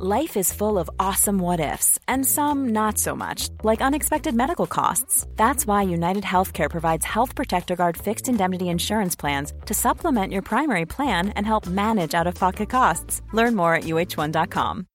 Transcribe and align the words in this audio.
Life 0.00 0.36
is 0.36 0.52
full 0.52 0.78
of 0.78 0.88
awesome 1.00 1.40
what 1.40 1.58
ifs, 1.58 1.98
and 2.06 2.24
some 2.24 2.68
not 2.68 2.98
so 2.98 3.16
much, 3.16 3.48
like 3.64 3.80
unexpected 3.80 4.32
medical 4.32 4.68
costs. 4.68 5.26
That's 5.34 5.66
why 5.66 5.82
United 5.82 6.22
Healthcare 6.22 6.70
provides 6.70 7.04
Health 7.04 7.34
Protector 7.34 7.74
Guard 7.74 7.96
fixed 7.96 8.28
indemnity 8.28 8.68
insurance 8.68 9.16
plans 9.16 9.52
to 9.66 9.74
supplement 9.74 10.32
your 10.32 10.42
primary 10.42 10.86
plan 10.86 11.30
and 11.30 11.44
help 11.44 11.66
manage 11.66 12.14
out 12.14 12.28
of 12.28 12.36
pocket 12.36 12.70
costs. 12.70 13.22
Learn 13.32 13.56
more 13.56 13.74
at 13.74 13.84
uh1.com. 13.84 14.86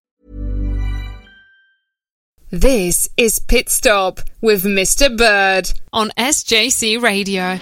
This 2.49 3.09
is 3.17 3.39
Pit 3.39 3.67
Stop 3.67 4.21
with 4.39 4.63
Mr. 4.63 5.09
Bird 5.17 5.69
on 5.91 6.11
SJC 6.17 7.01
Radio. 7.01 7.59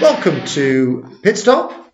Welcome 0.00 0.42
to 0.46 1.18
Pit 1.22 1.36
Stop. 1.36 1.87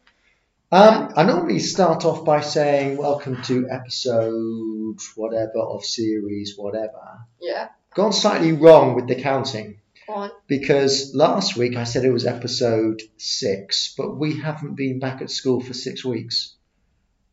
Um, 0.74 1.12
I 1.14 1.22
normally 1.22 1.60
start 1.60 2.04
off 2.04 2.24
by 2.24 2.40
saying 2.40 2.96
welcome 2.96 3.40
to 3.42 3.68
episode 3.70 4.98
whatever 5.14 5.60
of 5.60 5.84
series 5.84 6.54
whatever. 6.56 7.20
Yeah. 7.40 7.68
Gone 7.94 8.12
slightly 8.12 8.50
wrong 8.50 8.96
with 8.96 9.06
the 9.06 9.14
counting 9.14 9.78
On. 10.08 10.32
because 10.48 11.14
last 11.14 11.56
week 11.56 11.76
I 11.76 11.84
said 11.84 12.04
it 12.04 12.10
was 12.10 12.26
episode 12.26 13.02
six, 13.18 13.94
but 13.96 14.16
we 14.16 14.40
haven't 14.40 14.74
been 14.74 14.98
back 14.98 15.22
at 15.22 15.30
school 15.30 15.60
for 15.60 15.74
six 15.74 16.04
weeks. 16.04 16.56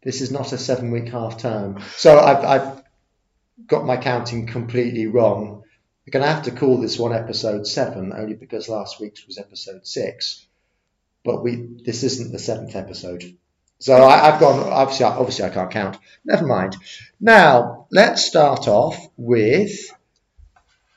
This 0.04 0.22
is 0.22 0.30
not 0.30 0.54
a 0.54 0.58
seven 0.60 0.92
week 0.92 1.08
half 1.08 1.40
term. 1.40 1.82
So 1.96 2.20
I've, 2.20 2.46
I've 2.46 2.84
got 3.66 3.88
my 3.88 3.98
counting 3.98 4.46
completely 4.46 5.08
wrong. 5.08 5.64
We're 6.06 6.12
going 6.12 6.26
to 6.28 6.32
have 6.32 6.44
to 6.44 6.52
call 6.52 6.80
this 6.80 7.00
one 7.00 7.12
episode 7.12 7.66
seven 7.66 8.14
only 8.14 8.36
because 8.36 8.70
last 8.70 9.00
week's 9.00 9.26
was 9.26 9.40
episode 9.40 9.88
six 9.88 10.46
but 11.24 11.44
we 11.44 11.68
this 11.86 12.04
isn't 12.04 12.32
the 12.32 12.40
seventh 12.40 12.76
episode. 12.76 13.24
So 13.80 13.96
I, 13.96 14.30
I've 14.32 14.40
gone. 14.40 14.60
Obviously, 14.72 15.06
I- 15.06 15.18
obviously, 15.18 15.46
I 15.46 15.50
can't 15.50 15.72
count. 15.72 15.98
Never 16.26 16.46
mind. 16.46 16.76
Now 17.20 17.88
let's 17.92 18.26
start 18.26 18.68
off 18.68 18.98
with. 19.18 19.72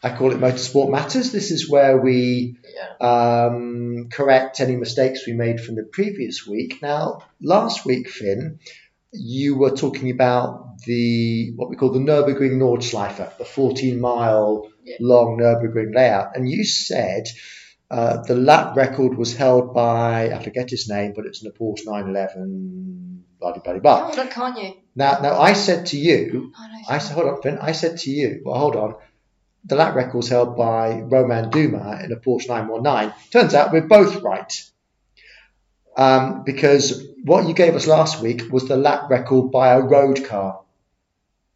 I 0.03 0.15
call 0.15 0.33
it 0.33 0.39
Motorsport 0.39 0.91
Matters. 0.91 1.33
This 1.33 1.51
is 1.51 1.71
where 1.71 1.97
we 1.97 2.59
um, 3.01 4.09
correct 4.13 4.61
any 4.61 4.77
mistakes 4.77 5.27
we 5.27 5.33
made 5.33 5.61
from 5.61 5.77
the 5.77 5.83
previous 5.83 6.47
week. 6.47 6.81
Now, 6.83 7.23
last 7.41 7.87
week, 7.87 8.11
Finn, 8.11 8.59
you 9.13 9.57
were 9.57 9.71
talking 9.75 10.11
about 10.11 10.79
the 10.87 11.53
what 11.57 11.71
we 11.71 11.77
call 11.77 11.91
the 11.93 12.01
Nurburgring 12.01 12.57
Nordschleife, 12.59 13.39
the 13.39 13.45
14 13.47 13.99
mile 13.99 14.69
Yeah. 14.85 14.97
long 15.01 15.39
Nurburgring 15.39 15.95
layout, 15.95 16.37
and 16.37 16.47
you 16.51 16.65
said 16.65 17.25
uh, 17.95 18.23
the 18.25 18.35
lap 18.35 18.77
record 18.77 19.17
was 19.17 19.37
held 19.37 19.73
by 19.73 20.33
I 20.33 20.43
forget 20.43 20.69
his 20.69 20.89
name, 20.89 21.13
but 21.15 21.27
it's 21.27 21.43
in 21.43 21.49
a 21.49 21.53
Porsche 21.53 21.87
911. 21.87 23.25
Blah 23.39 23.53
blah 23.53 23.63
blah. 23.63 23.79
blah. 23.79 24.11
Oh, 24.11 24.17
look, 24.17 24.31
can't 24.31 24.59
you? 24.61 24.75
Now, 24.97 25.21
now 25.21 25.39
I 25.41 25.53
said 25.53 25.87
to 25.87 25.97
you, 25.97 26.53
Oh, 26.59 26.69
no, 26.73 26.79
I 26.89 26.99
said, 26.99 27.15
hold 27.15 27.29
on, 27.29 27.43
Finn. 27.43 27.59
I 27.59 27.71
said 27.71 27.99
to 27.99 28.11
you, 28.11 28.43
well, 28.45 28.59
hold 28.59 28.75
on. 28.75 28.97
The 29.67 29.77
lap 29.77 29.95
record 29.95 30.17
was 30.17 30.29
held 30.29 30.57
by 30.57 31.03
Romain 31.03 31.51
Dumas 31.51 32.05
in 32.05 32.11
a 32.11 32.17
Porsche 32.17 32.49
919. 32.49 33.15
Turns 33.31 33.55
out 33.55 33.73
we're 33.73 33.87
both 33.87 34.23
right. 34.23 34.53
Um, 35.97 36.43
because 36.43 37.07
what 37.23 37.47
you 37.47 37.55
gave 37.55 37.77
us 37.77 37.87
last 37.87 38.21
week 38.21 38.51
was 38.51 38.67
the 38.67 38.77
lap 38.77 39.09
record 39.09 39.53
by 39.53 39.69
a 39.69 39.81
road 39.81 40.25
car. 40.25 40.63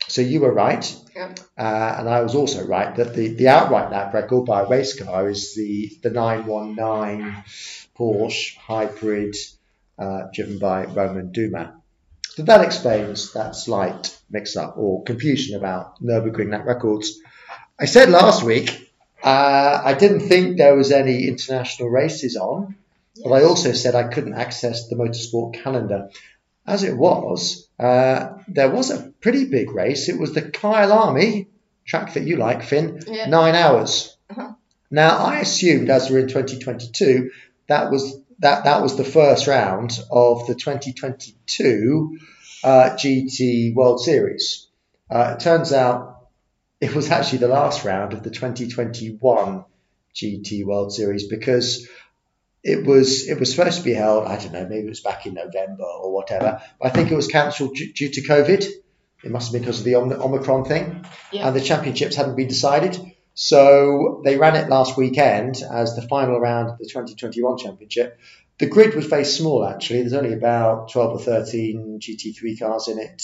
So 0.09 0.21
you 0.23 0.41
were 0.41 0.53
right. 0.53 0.97
Yeah. 1.15 1.35
Uh, 1.57 1.97
and 1.99 2.09
I 2.09 2.23
was 2.23 2.35
also 2.35 2.67
right 2.67 2.95
that 2.97 3.15
the, 3.15 3.29
the 3.29 3.49
outright 3.49 3.91
lap 3.91 4.15
record 4.15 4.47
by 4.47 4.63
a 4.63 4.69
race 4.69 5.01
car 5.01 5.29
is 5.29 5.55
the, 5.55 5.91
the 6.03 6.11
919 6.11 7.45
Porsche 7.97 8.57
hybrid 8.57 9.37
uh, 9.99 10.25
driven 10.33 10.59
by 10.59 10.85
Romain 10.85 11.33
Dumas. 11.33 11.69
So 12.29 12.43
that 12.45 12.65
explains 12.65 13.33
that 13.33 13.57
slight 13.57 14.17
mix 14.31 14.57
up 14.57 14.77
or 14.79 15.03
confusion 15.03 15.57
about 15.57 16.01
Nürburgring 16.01 16.53
lap 16.53 16.67
records. 16.67 17.19
I 17.79 17.87
said 17.87 18.11
last 18.11 18.43
week 18.43 18.93
uh, 19.23 19.83
I 19.85 19.95
didn't 19.95 20.29
think 20.29 20.57
there 20.57 20.77
was 20.77 20.93
any 20.93 21.27
international 21.27 21.91
races 21.91 22.37
on, 22.37 22.77
but 23.23 23.33
I 23.33 23.43
also 23.43 23.73
said 23.73 23.95
I 23.95 24.09
couldn't 24.09 24.35
access 24.35 24.89
the 24.89 24.97
motorsport 24.97 25.55
calendar. 25.55 26.11
As 26.69 26.83
it 26.83 26.97
was, 26.97 27.67
uh, 27.81 28.35
there 28.47 28.71
was 28.71 28.91
a 28.91 29.13
pretty 29.21 29.47
big 29.47 29.71
race. 29.73 30.09
It 30.09 30.19
was 30.21 30.35
the 30.35 30.43
Kyalami 30.43 31.47
track 31.87 32.13
that 32.15 32.25
you 32.25 32.37
like, 32.37 32.63
Finn, 32.63 33.01
Yeah. 33.07 33.27
nine 33.29 33.55
hours. 33.55 34.17
Uh-huh. 34.31 34.53
Now 34.91 35.17
I 35.19 35.41
assumed, 35.41 35.89
as 35.89 36.11
we're 36.11 36.21
in 36.21 36.29
2022, 36.29 37.31
that 37.69 37.91
was 37.91 38.21
that 38.41 38.65
that 38.65 38.83
was 38.83 38.97
the 38.97 39.05
first 39.05 39.47
round 39.47 39.99
of 40.11 40.47
the 40.47 40.55
2022 40.55 42.19
uh, 42.65 42.91
GT 42.91 43.75
World 43.75 44.01
Series. 44.03 44.69
Uh, 45.11 45.35
it 45.37 45.41
turns 45.43 45.73
out 45.73 46.29
it 46.81 46.95
was 46.95 47.11
actually 47.11 47.39
the 47.39 47.49
last 47.49 47.85
round 47.85 48.13
of 48.13 48.23
the 48.23 48.31
2021 48.31 49.65
GT 50.15 50.65
World 50.65 50.93
Series 50.93 51.27
because 51.29 51.89
it 52.65 52.85
was 52.87 53.29
it 53.29 53.39
was 53.39 53.55
supposed 53.55 53.79
to 53.79 53.85
be 53.85 53.93
held. 53.95 54.27
I 54.27 54.37
don't 54.39 54.53
know, 54.53 54.67
maybe 54.67 54.87
it 54.87 54.89
was 54.89 55.01
back 55.01 55.27
in 55.27 55.35
November 55.35 55.85
or 55.85 56.13
whatever. 56.13 56.61
But 56.81 56.87
I 56.89 56.91
think 56.91 57.11
it 57.11 57.17
was 57.17 57.29
cancelled 57.29 57.75
due, 57.75 57.93
due 57.93 58.09
to 58.11 58.21
COVID. 58.23 58.65
It 59.25 59.31
must 59.31 59.47
have 59.49 59.53
been 59.53 59.63
because 59.63 59.81
of 59.81 59.85
the 59.85 59.97
Om- 59.97 60.13
Omicron 60.13 60.65
thing, 60.65 61.05
Yeah. 61.33 61.47
and 61.49 61.57
the 61.57 61.61
championships 61.61 62.15
hadn't 62.17 62.37
been 62.37 62.49
decided. 62.49 62.99
So 63.35 64.21
they 64.25 64.37
ran 64.37 64.57
it 64.57 64.69
last 64.69 64.97
weekend 64.97 65.63
as 65.73 65.95
the 65.95 66.03
final 66.03 66.41
round 66.41 66.71
of 66.71 66.79
the 66.79 66.85
2021 66.87 67.59
championship. 67.59 68.19
The 68.59 68.67
grid 68.67 68.95
was 68.95 69.07
very 69.07 69.25
small 69.25 69.65
actually. 69.65 70.01
There's 70.01 70.13
only 70.13 70.33
about 70.33 70.91
12 70.91 71.13
or 71.13 71.19
13 71.23 72.01
GT3 72.01 72.59
cars 72.59 72.89
in 72.89 72.99
it. 72.99 73.23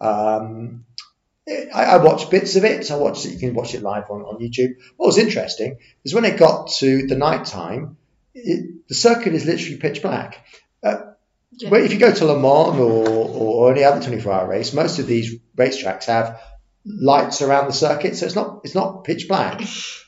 Um, 0.00 0.84
I, 1.74 1.82
I 1.84 1.96
watched 1.96 2.30
bits 2.30 2.54
of 2.56 2.64
it. 2.64 2.90
I 2.90 2.96
watched 2.96 3.26
it. 3.26 3.32
You 3.32 3.38
can 3.38 3.54
watch 3.54 3.74
it 3.74 3.82
live 3.82 4.04
on, 4.10 4.22
on 4.22 4.38
YouTube. 4.40 4.76
What 4.96 5.06
was 5.06 5.18
interesting 5.18 5.78
is 6.04 6.14
when 6.14 6.24
it 6.24 6.38
got 6.38 6.70
to 6.78 7.06
the 7.08 7.16
night 7.16 7.44
time, 7.46 7.96
it, 8.34 8.88
the 8.88 8.94
circuit 8.94 9.34
is 9.34 9.44
literally 9.44 9.76
pitch 9.76 10.02
black. 10.02 10.46
Uh, 10.82 10.96
Yeah. 11.52 11.70
But 11.70 11.82
if 11.82 11.92
you 11.92 11.98
go 11.98 12.12
to 12.12 12.24
Le 12.24 12.38
Mans 12.38 12.78
or, 12.78 13.28
or 13.42 13.72
any 13.72 13.84
other 13.84 14.00
24 14.00 14.32
hour 14.32 14.48
race, 14.48 14.72
most 14.72 14.98
of 14.98 15.06
these 15.06 15.36
racetracks 15.56 16.04
have 16.04 16.40
lights 16.84 17.42
around 17.42 17.66
the 17.66 17.72
circuit, 17.72 18.16
so 18.16 18.26
it's 18.26 18.34
not 18.36 18.60
it's 18.64 18.74
not 18.74 19.04
pitch 19.04 19.26
black. 19.28 19.60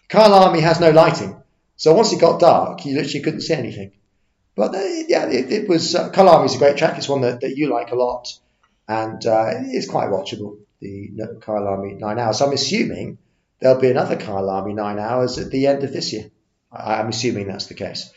Kyalami 0.08 0.60
has 0.60 0.80
no 0.80 0.90
lighting, 0.90 1.42
so 1.76 1.92
once 1.94 2.12
it 2.12 2.20
got 2.20 2.40
dark, 2.40 2.84
you 2.86 2.94
literally 2.94 3.22
couldn't 3.24 3.40
see 3.42 3.54
anything. 3.54 3.92
But 4.54 4.74
uh, 4.74 4.78
yeah, 5.08 5.26
it, 5.26 5.52
it 5.52 5.68
was 5.68 5.94
uh, 5.94 6.10
Kyalami 6.10 6.46
is 6.46 6.54
a 6.54 6.58
great 6.58 6.76
track. 6.76 6.96
It's 6.96 7.08
one 7.08 7.22
that, 7.22 7.40
that 7.40 7.56
you 7.56 7.68
like 7.70 7.90
a 7.90 7.96
lot, 7.96 8.28
and 8.86 9.24
uh, 9.26 9.46
it's 9.76 9.88
quite 9.90 10.08
watchable. 10.10 10.58
The 10.80 11.10
Kyalami 11.40 11.98
nine 11.98 12.18
hours. 12.18 12.38
So 12.38 12.46
I'm 12.46 12.52
assuming 12.52 13.18
there'll 13.60 13.80
be 13.80 13.90
another 13.90 14.16
Kyalami 14.16 14.74
nine 14.74 14.98
hours 14.98 15.38
at 15.38 15.50
the 15.50 15.66
end 15.66 15.84
of 15.84 15.92
this 15.92 16.12
year. 16.12 16.30
I'm 16.72 17.08
assuming 17.08 17.46
that's 17.48 17.66
the 17.66 17.74
case. 17.74 18.10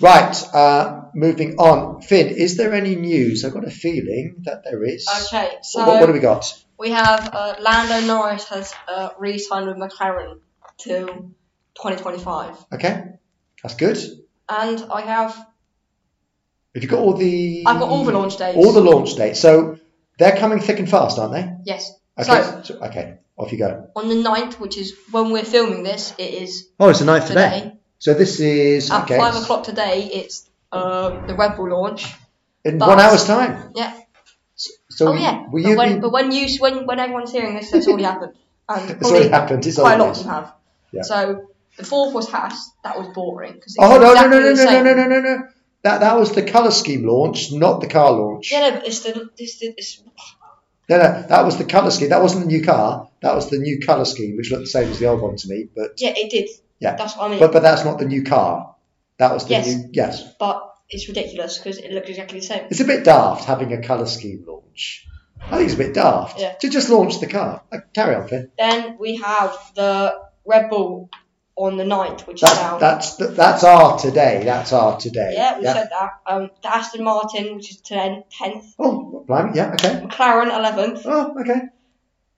Right, 0.00 0.34
uh, 0.54 1.02
moving 1.14 1.56
on. 1.56 2.00
Finn, 2.02 2.28
is 2.28 2.56
there 2.56 2.72
any 2.72 2.96
news? 2.96 3.44
I've 3.44 3.52
got 3.52 3.64
a 3.66 3.70
feeling 3.70 4.36
that 4.44 4.64
there 4.64 4.82
is. 4.82 5.06
Okay, 5.26 5.56
so 5.62 5.86
what, 5.86 6.00
what 6.00 6.06
do 6.06 6.12
we 6.12 6.18
got? 6.18 6.60
we 6.78 6.90
have 6.90 7.30
uh, 7.32 7.54
Lando 7.60 8.06
Norris 8.06 8.48
has 8.48 8.74
uh, 8.88 9.10
re-signed 9.18 9.66
with 9.68 9.76
McLaren 9.76 10.40
to 10.78 11.06
2025, 11.74 12.56
Okay, 12.72 13.04
that's 13.62 13.74
good. 13.76 13.98
and 14.48 14.84
I 14.90 15.02
have 15.02 15.34
Have 16.74 16.82
you 16.82 16.88
got 16.88 17.00
all 17.00 17.14
the? 17.14 17.62
I've 17.66 17.78
got 17.78 17.88
all 17.88 18.04
the 18.04 18.12
launch 18.12 18.36
dates. 18.38 18.56
All 18.56 18.72
the 18.72 18.80
launch 18.80 19.14
dates. 19.14 19.40
So 19.40 19.78
they're 20.18 20.36
coming 20.36 20.58
thick 20.58 20.78
and 20.78 20.88
fast, 20.90 21.18
aren't 21.18 21.32
they? 21.34 21.52
yes. 21.64 21.92
Okay. 22.18 22.26
So 22.42 22.60
so- 22.64 22.80
okay. 22.86 23.18
Off 23.36 23.50
you 23.50 23.58
go. 23.58 23.88
on 23.96 24.08
the 24.10 24.16
9th, 24.16 24.60
which 24.60 24.76
is 24.76 24.92
when 25.10 25.30
we're 25.32 25.42
filming 25.44 25.82
this, 25.82 26.14
it 26.18 26.34
is 26.34 26.68
Oh, 26.78 26.90
it's 26.90 26.98
the 26.98 27.06
ninth 27.06 27.28
today. 27.28 27.60
today. 27.60 27.78
So 28.02 28.14
this 28.14 28.40
is 28.40 28.90
At 28.90 29.04
okay. 29.04 29.16
five 29.16 29.36
o'clock 29.36 29.62
today, 29.62 30.10
it's 30.12 30.50
uh, 30.72 31.24
the 31.24 31.36
Red 31.36 31.56
Bull 31.56 31.70
launch. 31.70 32.12
in 32.64 32.78
but- 32.78 32.88
one 32.88 32.98
hour's 32.98 33.24
time. 33.24 33.70
Yeah. 33.76 33.96
So 34.90 35.10
oh 35.10 35.14
yeah. 35.14 35.44
But 35.52 35.76
when, 35.76 36.00
but 36.00 36.10
when 36.10 36.32
you 36.32 36.48
when 36.58 36.84
when 36.84 36.98
everyone's 36.98 37.30
hearing 37.30 37.54
this, 37.54 37.72
it's 37.76 37.86
already 37.86 38.02
happened. 38.02 38.32
And 38.68 38.90
It's 38.90 39.08
already 39.08 39.28
happened. 39.28 39.64
It's 39.64 39.78
quite 39.78 40.00
a 40.00 40.04
lot 40.04 40.16
them 40.16 40.26
have. 40.26 40.52
Yeah. 40.90 41.02
So 41.02 41.46
The 41.76 41.84
fourth 41.84 42.12
was 42.12 42.28
Haas. 42.28 42.72
That 42.82 42.98
was 42.98 43.06
boring. 43.14 43.52
'cause 43.60 43.76
it's 43.76 43.76
Oh, 43.78 43.98
no, 44.00 44.12
no, 44.14 44.50
exactly 44.50 44.82
no, 44.82 44.94
no, 44.94 44.94
no, 44.94 44.94
no, 44.94 44.94
no, 44.94 45.06
no, 45.06 45.20
no, 45.20 45.36
no. 45.36 45.48
That 45.84 46.00
that 46.00 46.18
was 46.18 46.32
the 46.32 46.42
colour 46.42 46.72
scheme 46.72 47.06
launch, 47.06 47.52
not 47.52 47.80
the 47.80 47.86
car 47.86 48.10
launch. 48.10 48.50
Yeah, 48.50 48.62
no, 48.68 48.70
but 48.78 48.86
it's 48.88 49.00
the 49.04 49.30
it's 49.38 49.58
the 49.60 49.74
it's, 49.76 50.02
No, 50.88 50.96
no, 50.98 51.22
that 51.28 51.44
was 51.44 51.56
the 51.56 51.64
colour 51.64 51.92
scheme. 51.92 52.08
That 52.08 52.22
wasn't 52.22 52.46
the 52.46 52.52
new 52.54 52.64
car. 52.64 53.08
That 53.20 53.36
was 53.36 53.48
the 53.48 53.58
new 53.58 53.78
colour 53.78 54.04
scheme, 54.04 54.36
which 54.36 54.50
looked 54.50 54.64
the 54.64 54.74
same 54.78 54.90
as 54.90 54.98
the 54.98 55.06
old 55.06 55.20
one 55.22 55.36
to 55.36 55.48
me. 55.48 55.68
But 55.72 55.92
yeah, 55.98 56.14
it 56.16 56.30
did. 56.32 56.48
Yeah. 56.82 56.96
That's 56.96 57.16
what 57.16 57.26
I 57.26 57.28
mean. 57.30 57.38
but 57.38 57.52
but 57.52 57.62
that's 57.62 57.84
not 57.84 57.98
the 57.98 58.04
new 58.06 58.22
car. 58.24 58.74
That 59.18 59.32
was 59.32 59.44
the 59.44 59.50
Yes. 59.50 59.66
new. 59.68 59.90
Yes, 59.92 60.34
but 60.38 60.74
it's 60.90 61.08
ridiculous 61.08 61.58
because 61.58 61.78
it 61.78 61.92
looks 61.92 62.08
exactly 62.10 62.40
the 62.40 62.46
same. 62.46 62.64
it's 62.70 62.80
a 62.80 62.84
bit 62.84 63.04
daft 63.04 63.44
having 63.44 63.72
a 63.72 63.80
colour 63.80 64.06
scheme 64.06 64.44
launch. 64.46 65.06
I 65.40 65.56
think 65.56 65.64
it's 65.70 65.74
a 65.74 65.78
bit 65.84 65.94
daft 65.94 66.38
Yeah. 66.40 66.52
to 66.54 66.68
just 66.68 66.88
launch 66.88 67.18
the 67.20 67.26
car. 67.26 67.62
Uh, 67.72 67.78
carry 67.94 68.14
on, 68.14 68.28
Finn. 68.28 68.50
Then 68.58 68.96
we 68.98 69.16
have 69.16 69.56
the 69.74 70.14
Red 70.44 70.70
Bull 70.70 71.08
on 71.56 71.76
the 71.76 71.84
9th, 71.84 72.26
which 72.26 72.42
is 72.42 72.48
That, 72.48 72.56
down. 72.56 72.80
that's 72.80 73.16
that's 73.16 73.62
our 73.64 73.98
today. 73.98 74.42
That's 74.44 74.72
our 74.72 74.96
today. 74.98 75.32
yeah, 75.36 75.58
we 75.58 75.64
said 75.64 75.88
that. 75.90 76.10
Um, 76.26 76.50
the 76.62 76.74
Aston 76.74 77.04
Martin, 77.04 77.56
which 77.56 77.70
is 77.70 77.76
10, 77.80 78.24
10th. 78.40 78.74
Oh, 78.78 79.24
blimey, 79.26 79.52
yeah, 79.56 79.72
okay. 79.74 80.00
McLaren, 80.00 80.50
11th. 80.50 81.02
Oh, 81.04 81.34
okay. 81.40 81.60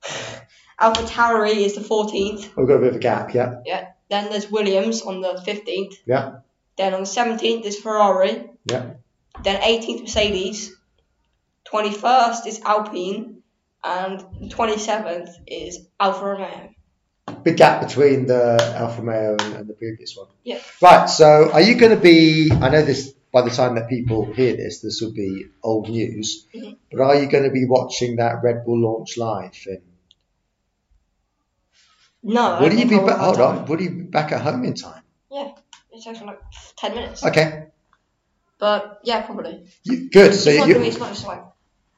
Alpha 0.80 1.02
Tauri 1.04 1.56
is 1.64 1.74
the 1.76 1.80
14th. 1.82 2.56
We've 2.56 2.66
got 2.66 2.74
a 2.74 2.78
bit 2.80 2.88
of 2.88 2.96
a 2.96 2.98
gap. 2.98 3.32
Yeah, 3.34 3.60
Yeah. 3.64 3.86
Then 4.10 4.30
there's 4.30 4.50
Williams 4.50 5.02
on 5.02 5.20
the 5.20 5.42
15th. 5.46 5.94
yeah, 6.06 6.40
Then 6.76 6.94
on 6.94 7.00
the 7.00 7.06
17th 7.06 7.64
is 7.64 7.78
Ferrari. 7.80 8.50
yeah. 8.66 8.94
Then 9.42 9.60
18th 9.62 10.02
Mercedes. 10.02 10.76
21st 11.70 12.46
is 12.46 12.60
Alpine. 12.64 13.42
And 13.82 14.20
27th 14.48 15.30
is 15.46 15.86
Alfa 16.00 16.24
Romeo. 16.24 16.70
Big 17.42 17.56
gap 17.58 17.86
between 17.86 18.26
the 18.26 18.56
Alfa 18.78 19.02
Romeo 19.02 19.32
and, 19.38 19.54
and 19.56 19.68
the 19.68 19.74
previous 19.74 20.16
one. 20.16 20.28
Yeah. 20.42 20.58
Right. 20.80 21.06
So, 21.06 21.50
are 21.52 21.60
you 21.60 21.74
going 21.74 21.94
to 21.94 22.00
be? 22.00 22.50
I 22.52 22.70
know 22.70 22.82
this. 22.82 23.12
By 23.32 23.42
the 23.42 23.50
time 23.50 23.74
that 23.74 23.88
people 23.90 24.32
hear 24.32 24.56
this, 24.56 24.80
this 24.80 25.00
will 25.02 25.12
be 25.12 25.46
old 25.62 25.88
news. 25.90 26.46
Mhm. 26.54 26.76
But 26.92 27.00
are 27.00 27.16
you 27.16 27.26
going 27.28 27.42
to 27.44 27.50
be 27.50 27.66
watching 27.66 28.16
that 28.16 28.42
Red 28.44 28.64
Bull 28.64 28.80
launch 28.80 29.18
live? 29.18 29.54
Finn? 29.54 29.82
No, 32.26 32.58
Would 32.62 32.72
you 32.72 32.86
be? 32.88 32.94
I 32.94 32.98
will 32.98 33.04
Ba- 33.06 33.12
have 33.12 33.20
hold 33.20 33.36
time. 33.36 33.58
on. 33.58 33.64
Would 33.66 33.80
you 33.80 33.90
be 33.90 34.02
back 34.02 34.32
at 34.32 34.40
home 34.40 34.64
in 34.64 34.74
time? 34.74 35.02
Yeah, 35.30 35.52
it 35.92 36.02
takes 36.02 36.20
like 36.22 36.40
10 36.78 36.94
minutes. 36.94 37.24
Okay. 37.24 37.66
But 38.58 39.00
yeah, 39.04 39.22
probably. 39.22 39.66
You, 39.84 40.08
good. 40.10 40.32
So 40.34 40.48
it's, 40.50 40.58
not 40.58 40.68
gonna 40.68 40.78
you 40.80 40.84
it's 40.86 40.98
not 40.98 41.08
just 41.10 41.26
like, 41.26 41.44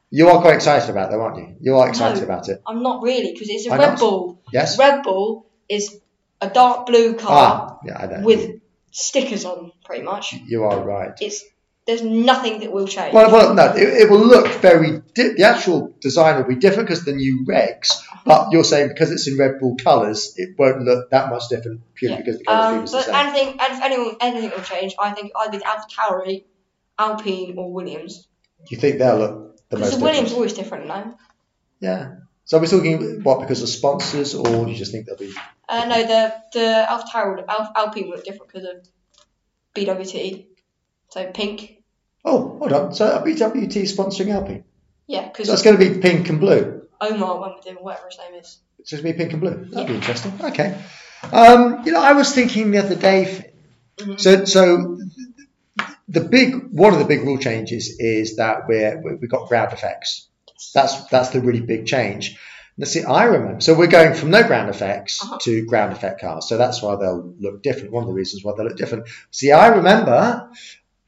you 0.09 0.27
are 0.29 0.41
quite 0.41 0.55
excited 0.55 0.89
about 0.89 1.11
that, 1.11 1.19
aren't 1.19 1.37
you? 1.37 1.55
You 1.61 1.77
are 1.77 1.87
excited 1.89 2.19
No. 2.19 2.23
about 2.25 2.49
it. 2.49 2.61
I'm 2.67 2.81
not 2.83 3.03
really 3.03 3.31
because 3.31 3.49
it's 3.49 3.67
a 3.67 3.69
Why 3.69 3.77
Red 3.77 3.89
not? 3.91 3.99
Bull. 3.99 4.41
Yes. 4.51 4.77
Red 4.77 5.03
Bull 5.03 5.45
is 5.69 5.99
a 6.41 6.49
dark 6.49 6.85
blue 6.87 7.15
car 7.15 7.29
Ah, 7.31 7.79
yeah, 7.85 7.97
I 7.97 8.05
know. 8.07 8.25
with 8.25 8.59
stickers 8.91 9.45
on, 9.45 9.71
pretty 9.85 10.03
much. 10.03 10.33
You 10.33 10.65
are 10.65 10.79
right. 10.83 11.11
It's 11.21 11.43
There's 11.87 12.03
nothing 12.03 12.59
that 12.59 12.71
will 12.71 12.85
change. 12.85 13.13
Well, 13.13 13.31
well, 13.31 13.53
no, 13.53 13.73
it, 13.73 13.87
it 14.01 14.09
will 14.09 14.19
look 14.19 14.47
very. 14.61 15.01
Di- 15.13 15.33
the 15.37 15.43
actual 15.43 15.95
design 16.01 16.35
will 16.35 16.43
be 16.47 16.55
different 16.55 16.89
because 16.89 17.05
the 17.05 17.13
new 17.13 17.45
regs. 17.47 18.03
But 18.25 18.51
you're 18.51 18.65
saying 18.65 18.89
because 18.89 19.09
it's 19.09 19.25
in 19.27 19.37
Red 19.37 19.59
Bull 19.59 19.77
colours, 19.81 20.33
it 20.35 20.49
won't 20.59 20.81
look 20.81 21.09
that 21.11 21.29
much 21.29 21.43
different 21.49 21.81
purely 21.95 22.17
Yeah. 22.17 22.21
because 22.23 22.37
the 22.39 22.43
colour 22.43 22.61
scheme 22.67 22.77
Um, 22.79 22.83
is 22.83 22.91
the 22.91 22.97
but 22.97 23.05
same. 23.05 23.15
anything, 23.15 23.59
anyone, 23.81 24.15
anything 24.19 24.49
will 24.51 24.63
change, 24.65 24.95
I 24.99 25.11
think 25.13 25.31
either 25.33 25.61
Alpha 25.65 25.87
Tauri, 25.97 26.43
Alpine, 26.99 27.55
or 27.57 27.71
Williams. 27.71 28.27
Do 28.67 28.75
you 28.75 28.81
think 28.81 28.99
they'll 28.99 29.17
look 29.17 29.57
the 29.69 29.77
Because 29.77 29.91
most 29.91 29.99
the 29.99 30.03
Williams 30.03 30.33
always 30.33 30.53
different 30.53 30.87
now. 30.87 31.17
Yeah. 31.79 32.15
So 32.43 32.57
are 32.57 32.61
we 32.61 32.67
talking 32.67 33.23
what 33.23 33.39
because 33.39 33.61
of 33.61 33.69
sponsors, 33.69 34.35
or 34.35 34.65
do 34.65 34.69
you 34.71 34.75
just 34.77 34.91
think 34.91 35.05
they'll 35.05 35.15
be? 35.15 35.33
Uh, 35.69 35.85
no, 35.85 36.03
the 36.05 36.33
the 36.51 36.91
Alpha 36.91 37.07
Tauri, 37.13 37.45
Alpine 37.47 38.03
will 38.09 38.15
look 38.15 38.25
different 38.25 38.51
because 38.51 38.67
of 38.67 38.85
BWT. 39.73 40.47
So 41.11 41.31
pink. 41.31 41.75
Oh, 42.29 42.57
hold 42.59 42.73
on. 42.73 42.93
So 42.93 43.05
BWT 43.25 43.83
sponsoring 43.95 44.33
Alpine? 44.33 44.63
Yeah, 45.07 45.27
because 45.27 45.47
So 45.47 45.53
it's 45.53 45.61
going 45.61 45.77
to 45.77 45.89
be 45.89 45.99
pink 45.99 46.27
and 46.29 46.39
blue. 46.41 46.81
Omar 46.99 47.39
went 47.39 47.55
with 47.55 47.65
him, 47.65 47.77
whatever 47.77 48.07
his 48.07 48.17
name 48.19 48.39
is. 48.41 48.59
It's 48.79 48.89
just 48.89 49.03
be 49.03 49.13
pink 49.13 49.31
and 49.31 49.39
blue. 49.41 49.65
That'd 49.71 49.87
be 49.87 49.95
interesting. 49.95 50.33
Okay. 50.43 50.77
Um, 51.31 51.83
you 51.85 51.91
know, 51.93 52.01
I 52.01 52.13
was 52.13 52.33
thinking 52.33 52.71
the 52.71 52.79
other 52.79 52.95
day. 52.95 53.51
Mhm. 53.97 54.19
So, 54.19 54.43
so 54.45 54.99
the 56.09 56.21
big 56.21 56.67
one 56.71 56.93
of 56.93 56.99
the 56.99 57.05
big 57.05 57.21
rule 57.23 57.37
changes 57.37 57.95
is 57.99 58.35
that 58.35 58.67
we're 58.67 59.01
we- 59.01 59.15
we've 59.15 59.29
got 59.29 59.47
ground 59.47 59.71
effects. 59.73 60.27
That's 60.73 61.05
that's 61.05 61.29
the 61.29 61.41
really 61.41 61.61
big 61.61 61.85
change. 61.85 62.37
Let's 62.77 62.91
see, 62.91 63.03
I 63.03 63.23
remember. 63.23 63.61
So 63.61 63.73
we're 63.73 63.87
going 63.87 64.13
from 64.13 64.29
no 64.29 64.43
ground 64.43 64.69
effects 64.69 65.23
Uh-huh. 65.23 65.37
to 65.41 65.65
ground 65.65 65.93
effect 65.93 66.21
cars. 66.21 66.47
So 66.47 66.57
that's 66.57 66.81
why 66.81 66.95
they'll 66.97 67.33
look 67.39 67.63
different. 67.63 67.91
One 67.91 68.03
of 68.03 68.07
the 68.07 68.13
reasons 68.13 68.43
why 68.43 68.53
they 68.55 68.63
look 68.63 68.77
different. 68.77 69.07
See, 69.31 69.51
I 69.51 69.67
remember 69.69 70.49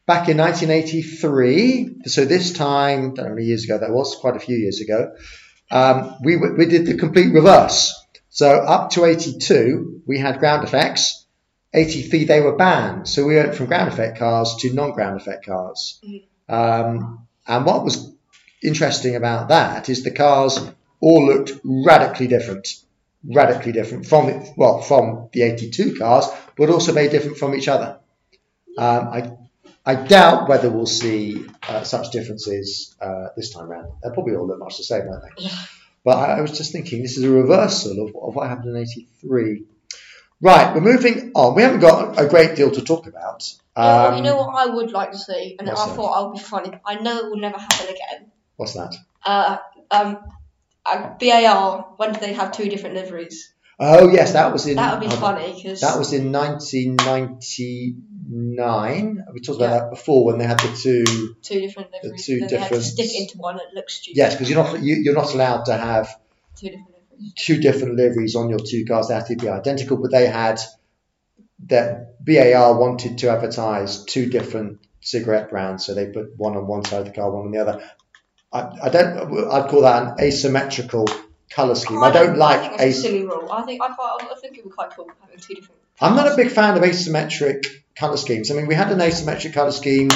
back 0.10 0.28
in 0.28 0.38
1983. 0.38 2.08
So 2.08 2.26
this 2.26 2.52
time, 2.52 3.00
I 3.00 3.02
don't 3.02 3.16
know 3.18 3.24
how 3.26 3.30
many 3.30 3.46
years 3.46 3.64
ago 3.66 3.78
that 3.78 3.92
was, 3.92 4.16
quite 4.16 4.36
a 4.36 4.40
few 4.40 4.58
years 4.58 4.82
ago. 4.82 5.14
Um, 5.70 6.16
we 6.24 6.36
we 6.36 6.66
did 6.66 6.88
the 6.88 6.98
complete 6.98 7.32
reverse. 7.32 7.94
So 8.30 8.50
up 8.50 8.90
to 8.92 9.06
82, 9.06 10.02
we 10.08 10.18
had 10.18 10.40
ground 10.40 10.64
effects. 10.64 11.28
83, 11.76 12.24
they 12.24 12.42
were 12.42 12.56
banned. 12.56 13.08
So 13.08 13.24
we 13.24 13.36
went 13.36 13.54
from 13.54 13.68
ground 13.68 13.90
effect 13.94 14.18
cars 14.18 14.56
to 14.62 14.74
non-ground 14.74 15.22
effect 15.22 15.46
cars. 15.46 16.02
Um, 16.48 17.28
and 17.48 17.66
what 17.68 17.84
was 17.84 18.12
interesting 18.64 19.16
about 19.16 19.50
that 19.50 19.90
is 19.90 20.04
the 20.04 20.10
cars 20.10 20.60
all 21.00 21.28
looked 21.28 21.52
radically 21.64 22.26
different, 22.26 22.68
radically 23.24 23.74
different 23.74 24.08
from 24.08 24.30
it, 24.30 24.50
well, 24.58 24.82
from 24.82 25.30
the 25.34 25.44
82 25.44 26.00
cars, 26.00 26.26
but 26.58 26.72
also 26.72 26.94
very 26.94 27.10
different 27.10 27.38
from 27.38 27.54
each 27.54 27.68
other. 27.68 28.00
Um, 28.76 29.08
I, 29.10 29.32
I 29.90 29.96
doubt 29.96 30.48
whether 30.48 30.70
we'll 30.70 30.86
see 30.86 31.46
uh, 31.68 31.84
such 31.84 32.12
differences 32.12 32.96
uh, 33.02 33.30
this 33.36 33.52
time 33.52 33.68
round. 33.68 33.88
They'll 34.04 34.14
probably 34.14 34.36
all 34.36 34.46
look 34.46 34.60
much 34.60 34.78
the 34.78 34.84
same, 34.84 35.08
won't 35.08 35.24
they? 35.24 35.46
Yeah. 35.46 35.56
But 36.04 36.18
I, 36.18 36.38
I 36.38 36.42
was 36.42 36.56
just 36.56 36.72
thinking 36.72 37.02
this 37.02 37.18
is 37.18 37.24
a 37.24 37.30
reversal 37.32 37.94
of, 38.08 38.16
of 38.16 38.36
what 38.36 38.48
happened 38.50 38.76
in 38.76 38.82
83. 38.84 39.64
Right, 40.42 40.74
we're 40.76 40.82
moving 40.82 41.32
on. 41.34 41.56
We 41.56 41.64
haven't 41.64 41.80
got 41.80 42.22
a 42.22 42.28
great 42.28 42.56
deal 42.56 42.70
to 42.72 42.82
talk 42.82 43.08
about. 43.08 43.52
Yeah, 43.76 43.84
well, 43.84 44.08
Um, 44.12 44.18
you 44.18 44.24
know 44.24 44.38
what 44.38 44.56
I 44.56 44.68
would 44.74 44.92
like 44.92 45.12
to 45.12 45.18
see, 45.18 45.56
and 45.60 45.68
I 45.68 45.74
that? 45.74 45.96
thought 45.96 46.12
I 46.12 46.22
would 46.26 46.34
be 46.34 46.40
funny. 46.40 46.72
I 46.86 46.96
know 46.96 47.18
it 47.18 47.26
will 47.32 47.40
never 47.40 47.58
happen 47.58 47.88
again. 47.88 48.32
What's 48.58 48.74
that? 48.74 48.96
Uh, 49.26 49.58
um, 49.90 50.20
uh, 50.86 51.10
BAR, 51.20 51.94
when 51.98 52.14
do 52.14 52.20
they 52.20 52.34
have 52.34 52.52
two 52.52 52.70
different 52.70 52.96
liveries? 52.96 53.52
Oh, 53.82 54.10
yes, 54.12 54.34
that 54.34 54.52
was 54.52 54.68
in. 54.68 54.76
That 54.76 55.00
would 55.00 55.10
be 55.10 55.16
funny 55.16 55.54
because 55.56 55.80
That 55.82 55.98
was 55.98 56.12
in 56.12 56.32
1999. 56.34 59.26
We 59.34 59.40
talked 59.40 59.58
about 59.60 59.72
Yeah. 59.72 59.80
that 59.80 59.90
before 59.92 60.26
when 60.26 60.38
they 60.38 60.46
had 60.46 60.60
the 60.60 60.76
two. 60.76 61.06
two 61.42 61.60
different 61.62 61.92
liveries. 61.94 62.26
two 62.26 62.46
they 62.48 62.58
had 62.58 62.70
to 62.72 62.82
stick 62.82 63.16
into 63.20 63.38
one. 63.38 63.56
It 63.58 63.74
looks 63.74 63.94
stupid. 63.96 64.18
Yes, 64.18 64.34
because 64.36 64.50
you're 64.50 64.62
not 64.64 64.82
you, 64.84 64.96
you're 64.96 65.14
not 65.16 65.34
allowed 65.34 65.64
to 65.66 65.78
have 65.78 66.10
Two 66.58 66.68
different 66.70 66.90
liveries. 66.92 67.34
two 67.38 67.58
different 67.62 67.96
liveries 67.96 68.36
on 68.36 68.50
your 68.50 68.60
two 68.60 68.84
cars. 68.86 69.08
They 69.08 69.14
have 69.16 69.28
to 69.28 69.36
be 69.38 69.48
identical, 69.50 69.96
but 69.98 70.12
they 70.12 70.28
had 70.28 70.60
that 71.68 72.24
BAR 72.26 72.78
wanted 72.80 73.18
to 73.20 73.30
advertise 73.30 74.04
two 74.06 74.26
different 74.30 74.80
cigarette 75.02 75.50
brands, 75.50 75.86
so 75.86 75.94
they 75.94 76.08
put 76.08 76.36
one 76.38 76.56
on 76.58 76.68
one 76.68 76.84
side 76.86 77.00
of 77.02 77.06
the 77.06 77.12
car, 77.14 77.30
one 77.32 77.46
on 77.46 77.52
the 77.52 77.60
other. 77.60 77.82
I, 78.52 78.70
I 78.84 78.90
don't. 78.90 79.48
I'd 79.50 79.70
call 79.70 79.82
that 79.84 80.04
an 80.04 80.16
asymmetrical 80.20 81.06
color 81.50 81.76
scheme. 81.76 82.02
I 82.04 82.12
don't 82.12 82.38
like 82.38 82.62
think 82.62 82.74
it's 82.82 82.98
a 82.98 83.02
silly 83.02 83.24
rule. 83.24 83.52
I 83.52 83.64
think 83.64 83.82
I. 83.82 83.88
I 83.88 84.36
think 84.42 84.58
it 84.58 84.64
would 84.64 84.72
be 84.72 84.76
quite 84.76 84.92
cool 84.96 85.10
having 85.22 85.40
two 85.40 85.56
different. 85.56 85.82
I'm 86.02 86.16
not 86.16 86.32
a 86.32 86.36
big 86.36 86.50
fan 86.50 86.78
of 86.78 86.84
asymmetric 86.84 87.66
color 87.96 88.18
schemes. 88.18 88.52
I 88.52 88.56
mean, 88.56 88.68
we 88.68 88.76
had 88.76 88.92
an 88.92 89.00
asymmetric 89.00 89.54
color 89.54 89.72
scheme 89.72 90.10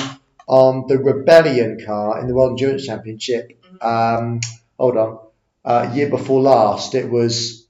on 0.48 0.86
the 0.88 0.98
Rebellion 0.98 1.80
car 1.86 2.20
in 2.20 2.28
the 2.28 2.34
World 2.34 2.52
Endurance 2.52 2.86
Championship. 2.86 3.52
Um, 3.82 4.40
hold 4.80 4.98
on, 4.98 5.20
uh, 5.66 5.92
year 5.94 6.10
before 6.10 6.42
last, 6.42 6.96
it 6.96 7.10
was 7.10 7.68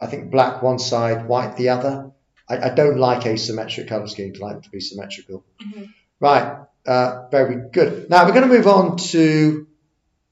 I 0.00 0.06
think 0.06 0.30
black 0.30 0.62
one 0.62 0.78
side, 0.78 1.26
white 1.28 1.56
the 1.56 1.70
other. 1.70 2.10
I, 2.48 2.70
I 2.70 2.74
don't 2.74 2.98
like 2.98 3.22
asymmetric 3.22 3.88
color 3.88 4.06
schemes. 4.06 4.40
I 4.40 4.44
like 4.44 4.54
them 4.54 4.62
to 4.62 4.70
be 4.70 4.80
symmetrical. 4.80 5.44
Mhm. 5.62 5.88
Right, 6.20 6.56
uh, 6.86 7.26
very 7.30 7.68
good. 7.72 8.08
Now 8.10 8.24
we're 8.24 8.32
going 8.32 8.48
to 8.48 8.54
move 8.56 8.66
on 8.66 8.96
to. 8.96 9.66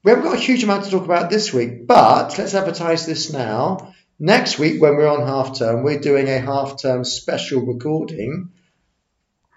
We 0.03 0.09
haven't 0.09 0.25
got 0.25 0.35
a 0.35 0.39
huge 0.39 0.63
amount 0.63 0.85
to 0.85 0.91
talk 0.91 1.05
about 1.05 1.29
this 1.29 1.53
week, 1.53 1.85
but 1.85 2.37
let's 2.37 2.55
advertise 2.55 3.05
this 3.05 3.31
now. 3.31 3.93
Next 4.19 4.57
week, 4.57 4.81
when 4.81 4.95
we're 4.95 5.07
on 5.07 5.27
half 5.27 5.57
term, 5.57 5.83
we're 5.83 5.99
doing 5.99 6.27
a 6.27 6.39
half 6.39 6.81
term 6.81 7.03
special 7.03 7.61
recording. 7.65 8.49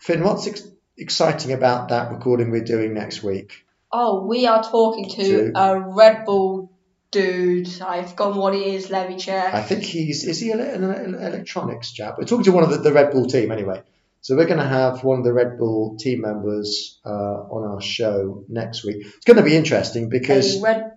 Finn, 0.00 0.22
what's 0.22 0.46
ex- 0.46 0.66
exciting 0.98 1.52
about 1.52 1.88
that 1.88 2.12
recording 2.12 2.50
we're 2.50 2.64
doing 2.64 2.92
next 2.92 3.22
week? 3.22 3.64
Oh, 3.90 4.26
we 4.26 4.46
are 4.46 4.62
talking 4.62 5.08
to 5.10 5.52
To- 5.52 5.52
a 5.58 5.80
Red 5.80 6.24
Bull 6.26 6.70
dude. 7.10 7.80
I've 7.80 8.10
forgotten 8.10 8.36
what 8.38 8.54
he 8.54 8.74
is. 8.74 8.90
Let 8.90 9.08
me 9.08 9.16
check. 9.16 9.54
I 9.54 9.62
think 9.62 9.82
he's 9.84 10.24
is 10.24 10.40
he 10.40 10.50
an 10.50 10.60
electronics 10.60 11.92
chap? 11.92 12.16
We're 12.18 12.24
talking 12.24 12.44
to 12.44 12.52
one 12.52 12.64
of 12.64 12.70
the, 12.70 12.78
the 12.78 12.92
Red 12.92 13.12
Bull 13.12 13.26
team 13.26 13.50
anyway. 13.50 13.82
So 14.24 14.36
we're 14.36 14.46
going 14.46 14.58
to 14.58 14.66
have 14.66 15.04
one 15.04 15.18
of 15.18 15.24
the 15.24 15.34
Red 15.34 15.58
Bull 15.58 15.98
team 15.98 16.22
members 16.22 16.98
uh, 17.04 17.10
on 17.10 17.70
our 17.70 17.82
show 17.82 18.42
next 18.48 18.82
week. 18.82 19.04
It's 19.04 19.26
going 19.26 19.36
to 19.36 19.42
be 19.42 19.54
interesting 19.54 20.08
because 20.08 20.62
Red. 20.62 20.92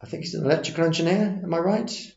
I 0.00 0.06
think 0.06 0.22
he's 0.22 0.32
an 0.32 0.46
electrical 0.46 0.86
engineer. 0.86 1.40
Am 1.42 1.52
I 1.52 1.58
right? 1.58 2.14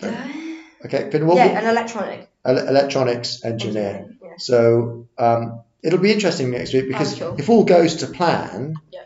Okay, 0.00 1.10
Finn, 1.10 1.28
yeah, 1.28 1.58
an 1.60 1.66
electronic. 1.66 2.30
ele- 2.44 2.68
electronics 2.68 3.44
engineer. 3.44 3.82
engineer, 3.84 4.16
yeah. 4.22 4.28
So 4.38 5.08
um, 5.18 5.62
it'll 5.82 5.98
be 5.98 6.12
interesting 6.12 6.52
next 6.52 6.72
week 6.72 6.86
because 6.86 7.16
sure. 7.16 7.34
if 7.36 7.50
all 7.50 7.64
goes 7.64 7.96
to 7.96 8.06
plan, 8.06 8.76
Yeah. 8.92 9.02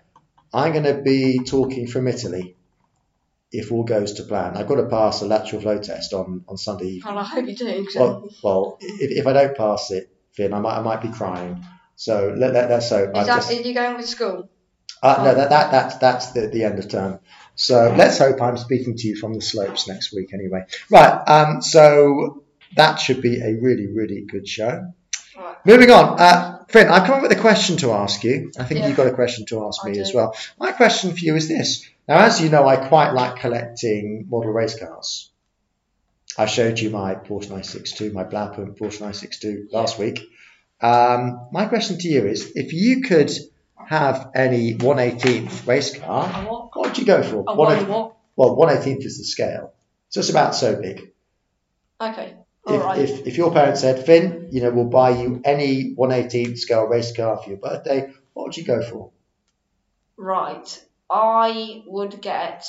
I'm 0.52 0.72
going 0.72 0.84
to 0.84 1.00
be 1.00 1.38
talking 1.44 1.86
from 1.86 2.08
Italy. 2.08 2.56
If 3.54 3.72
all 3.72 3.84
goes 3.84 4.14
to 4.14 4.24
plan, 4.24 4.56
I've 4.56 4.66
got 4.66 4.76
to 4.76 4.86
pass 4.86 5.22
a 5.22 5.26
lateral 5.26 5.62
flow 5.62 5.78
test 5.78 6.12
on, 6.12 6.44
on 6.48 6.56
Sunday 6.56 6.86
evening. 6.86 7.10
And 7.10 7.18
I 7.18 7.24
hope 7.24 7.46
you 7.46 7.54
do. 7.54 7.86
Well, 7.94 8.28
well 8.42 8.78
if, 8.80 9.10
if 9.20 9.26
I 9.26 9.32
don't 9.32 9.56
pass 9.56 9.90
it, 9.90 10.10
Finn, 10.32 10.52
I 10.52 10.60
might 10.60 10.78
I 10.78 10.82
might 10.82 11.02
be 11.02 11.10
crying. 11.10 11.64
So 11.96 12.34
let, 12.36 12.52
let, 12.52 12.68
let's 12.68 12.90
hope. 12.90 13.16
is, 13.16 13.26
that, 13.26 13.36
just- 13.36 13.52
is 13.52 13.66
you 13.66 13.74
going 13.74 13.96
with 13.96 14.08
school? 14.08 14.48
uh, 15.04 15.22
no, 15.22 15.34
that, 15.34 15.50
that 15.50 15.70
that's 15.70 15.96
that's 15.98 16.32
the, 16.32 16.48
the 16.48 16.64
end 16.64 16.78
of 16.78 16.88
term. 16.88 17.20
So 17.54 17.94
let's 17.96 18.18
hope 18.18 18.40
I'm 18.40 18.56
speaking 18.56 18.96
to 18.96 19.08
you 19.08 19.16
from 19.16 19.34
the 19.34 19.40
slopes 19.40 19.86
next 19.86 20.12
week 20.12 20.32
anyway. 20.32 20.64
Right. 20.90 21.12
Um, 21.28 21.62
so 21.62 22.42
that 22.76 22.96
should 22.96 23.20
be 23.20 23.40
a 23.40 23.54
really 23.60 23.86
really 23.86 24.22
good 24.22 24.48
show. 24.48 24.92
Right. 25.36 25.56
Moving 25.66 25.90
on, 25.90 26.20
uh, 26.20 26.64
Finn, 26.68 26.88
I've 26.88 27.06
come 27.06 27.16
up 27.16 27.22
with 27.22 27.32
a 27.32 27.40
question 27.40 27.76
to 27.78 27.92
ask 27.92 28.22
you. 28.24 28.52
I 28.58 28.64
think 28.64 28.80
Yeah. 28.80 28.88
you've 28.88 28.96
got 28.96 29.06
a 29.06 29.12
question 29.14 29.46
to 29.46 29.66
ask 29.66 29.84
I 29.84 29.88
me 29.88 29.94
do. 29.94 30.00
as 30.00 30.14
well. 30.14 30.34
My 30.58 30.72
question 30.72 31.12
for 31.12 31.18
you 31.18 31.36
is 31.36 31.48
this. 31.48 31.84
Now, 32.08 32.18
as 32.18 32.40
you 32.40 32.48
know, 32.50 32.66
I 32.66 32.76
quite 32.76 33.12
like 33.12 33.36
collecting 33.36 34.26
model 34.28 34.52
race 34.52 34.78
cars. 34.78 35.30
I 36.36 36.46
showed 36.46 36.78
you 36.80 36.90
my 36.90 37.14
Porsche 37.14 37.50
962, 37.50 38.12
my 38.12 38.24
Blackburn 38.24 38.74
Porsche 38.74 39.00
962 39.00 39.68
last 39.72 39.98
week. 39.98 40.20
Um, 40.80 41.48
my 41.52 41.66
question 41.66 41.98
to 41.98 42.08
you 42.08 42.26
is, 42.26 42.52
if 42.56 42.72
you 42.72 43.02
could 43.02 43.30
have 43.86 44.30
any 44.34 44.74
118th 44.74 45.66
race 45.66 45.96
car, 45.96 46.28
what? 46.44 46.76
what 46.76 46.88
would 46.88 46.98
you 46.98 47.04
go 47.04 47.22
for? 47.22 47.42
One 47.42 47.88
what? 47.88 48.16
well, 48.36 48.56
118th 48.56 49.04
is 49.04 49.18
the 49.18 49.24
scale. 49.24 49.72
So 50.08 50.20
it's 50.20 50.30
about 50.30 50.54
so 50.54 50.74
big. 50.80 51.12
Okay. 52.00 52.34
If, 52.66 52.80
Alright. 52.80 52.98
if, 52.98 53.26
if 53.26 53.36
your 53.36 53.52
parents 53.52 53.82
said, 53.82 54.06
Finn, 54.06 54.48
you 54.50 54.62
know, 54.62 54.70
we'll 54.70 54.86
buy 54.86 55.10
you 55.10 55.42
any 55.44 55.94
118th 55.96 56.58
scale 56.58 56.84
race 56.84 57.14
car 57.14 57.36
for 57.36 57.50
your 57.50 57.58
birthday, 57.58 58.10
what 58.32 58.44
would 58.44 58.56
you 58.56 58.64
go 58.64 58.82
for? 58.82 59.10
Right. 60.16 60.84
I 61.10 61.82
would 61.86 62.22
get 62.22 62.66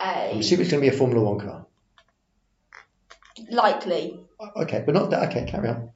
a. 0.00 0.32
I'm 0.32 0.38
assuming 0.38 0.62
it's 0.62 0.70
going 0.70 0.82
to 0.82 0.90
be 0.90 0.94
a 0.94 0.98
Formula 0.98 1.22
One 1.22 1.38
car. 1.38 1.66
likely. 3.50 4.20
Okay, 4.56 4.82
but 4.84 4.94
not 4.94 5.10
that. 5.10 5.28
Okay, 5.28 5.44
carry 5.46 5.68
on. 5.68 5.90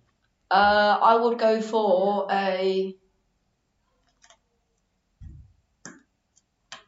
Uh, 0.50 0.98
I 1.02 1.16
would 1.16 1.38
go 1.38 1.62
for 1.62 2.26
a. 2.30 2.94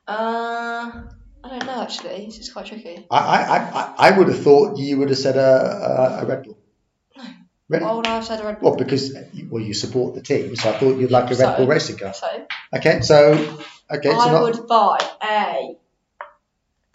Uh, 0.07 1.03
I 1.47 1.49
don't 1.49 1.67
know 1.67 1.83
actually. 1.83 2.27
This 2.27 2.39
is 2.39 2.53
quite 2.53 2.67
tricky. 2.67 3.07
I, 3.09 3.19
I, 3.19 3.57
I, 3.59 3.95
I 4.09 4.19
would 4.19 4.27
have 4.29 4.43
thought 4.43 4.79
you 4.79 4.99
would 4.99 5.11
have 5.11 5.19
said 5.19 5.37
a, 5.37 6.19
a, 6.21 6.23
a 6.23 6.27
Red 6.27 6.43
Bull. 6.43 6.59
Really? 7.69 7.85
Why 7.85 7.93
would 7.95 8.07
I 8.07 8.15
have 8.17 8.25
said 8.25 8.41
a 8.41 8.45
Red 8.45 8.59
Bull? 8.61 8.71
Well, 8.71 8.79
because 8.79 9.15
well, 9.49 9.63
you 9.63 9.73
support 9.75 10.15
the 10.17 10.23
team, 10.23 10.57
so 10.57 10.71
I 10.71 10.79
thought 10.79 10.97
you'd 10.99 11.11
like 11.13 11.27
a 11.27 11.29
Red 11.29 11.39
So- 11.39 11.57
Bull 11.57 11.67
racing 11.69 11.99
car. 11.99 12.15
So 12.15 12.47
Okay, 12.75 13.01
so 13.03 13.33
okay, 13.91 14.11
so 14.11 14.19
I 14.21 14.33
not 14.33 14.43
would 14.43 14.67
buy 14.67 14.99
a. 15.23 15.77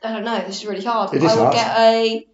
I 0.04 0.14
don't 0.14 0.26
know. 0.26 0.40
This 0.46 0.58
is 0.62 0.66
really 0.66 0.84
hard. 0.84 1.14
It 1.14 1.24
is 1.24 1.32
I 1.32 1.36
would 1.36 1.42
hard. 1.44 1.56
get 1.56 1.78
a. 1.80 2.28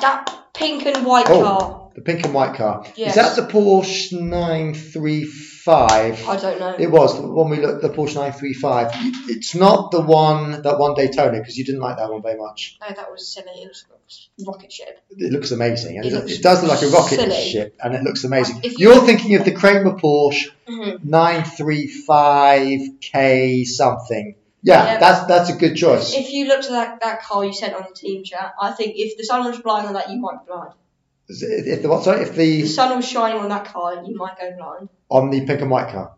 That 0.00 0.44
pink 0.54 0.84
and 0.86 1.06
white 1.06 1.26
Oh. 1.30 1.42
car. 1.42 1.79
The 1.94 2.00
pink 2.02 2.24
and 2.24 2.32
white 2.32 2.54
car. 2.54 2.86
Yes. 2.96 3.10
Is 3.10 3.14
that 3.16 3.34
the 3.36 3.42
Porsche 3.52 4.12
935? 4.12 6.28
I 6.28 6.36
don't 6.36 6.60
know. 6.60 6.76
It 6.78 6.88
was 6.90 7.20
the 7.20 7.26
one 7.26 7.50
we 7.50 7.58
looked 7.60 7.82
the 7.82 7.88
Porsche 7.88 8.14
935. 8.14 8.90
It's 9.28 9.54
not 9.56 9.90
the 9.90 10.00
one 10.00 10.62
that 10.62 10.78
won 10.78 10.94
Daytona 10.94 11.38
because 11.38 11.58
you 11.58 11.64
didn't 11.64 11.80
like 11.80 11.96
that 11.96 12.08
one 12.10 12.22
very 12.22 12.38
much. 12.38 12.78
No, 12.80 12.86
that 12.94 13.10
was 13.10 13.26
silly. 13.26 13.50
It 13.62 13.68
was 13.68 13.84
a 14.40 14.44
rocket 14.46 14.70
ship. 14.72 15.00
It 15.10 15.32
looks 15.32 15.50
amazing, 15.50 15.96
It 15.96 16.06
it, 16.06 16.12
looks 16.12 16.32
it 16.32 16.42
does 16.42 16.62
look 16.62 16.70
like 16.72 16.82
a 16.82 16.88
rocket 16.88 17.16
silly. 17.20 17.50
ship, 17.50 17.76
and 17.82 17.94
it 17.94 18.02
looks 18.02 18.24
amazing. 18.24 18.56
Like, 18.56 18.78
you- 18.78 18.92
You're 18.92 19.04
thinking 19.04 19.34
of 19.34 19.44
the 19.44 19.52
Kremer 19.52 19.92
Porsche 19.98 20.50
Mhm. 20.68 21.04
935K 21.04 23.64
something. 23.64 24.34
Yeah, 24.62 24.84
Yeah. 24.84 24.98
that's 24.98 25.26
that's 25.26 25.50
a 25.50 25.54
good 25.54 25.74
choice. 25.74 26.14
If 26.14 26.32
you 26.32 26.46
looked 26.46 26.64
at 26.66 26.70
that, 26.72 27.00
that 27.00 27.22
car 27.22 27.44
you 27.44 27.52
sent 27.52 27.74
on 27.74 27.84
the 27.88 27.94
team 27.94 28.22
chat, 28.24 28.52
I 28.60 28.72
think 28.72 28.94
if 28.96 29.16
the 29.16 29.24
sun 29.24 29.44
was 29.44 29.58
blind 29.58 29.86
on 29.86 29.94
that, 29.94 30.10
you 30.10 30.20
might 30.20 30.44
be 30.44 30.52
blind. 30.52 30.72
If 31.42 31.82
the 31.82 31.88
what? 31.88 32.04
Sorry, 32.04 32.22
if 32.22 32.34
the 32.34 32.62
the 32.62 32.66
sun 32.66 32.96
was 32.96 33.06
shining 33.08 33.38
on 33.40 33.48
that 33.50 33.66
car, 33.66 34.02
you 34.04 34.16
might 34.16 34.38
go 34.38 34.50
blind. 34.56 34.88
on 35.08 35.30
the 35.30 35.44
pink 35.46 35.60
and 35.60 35.70
white 35.70 35.88
car. 35.92 36.14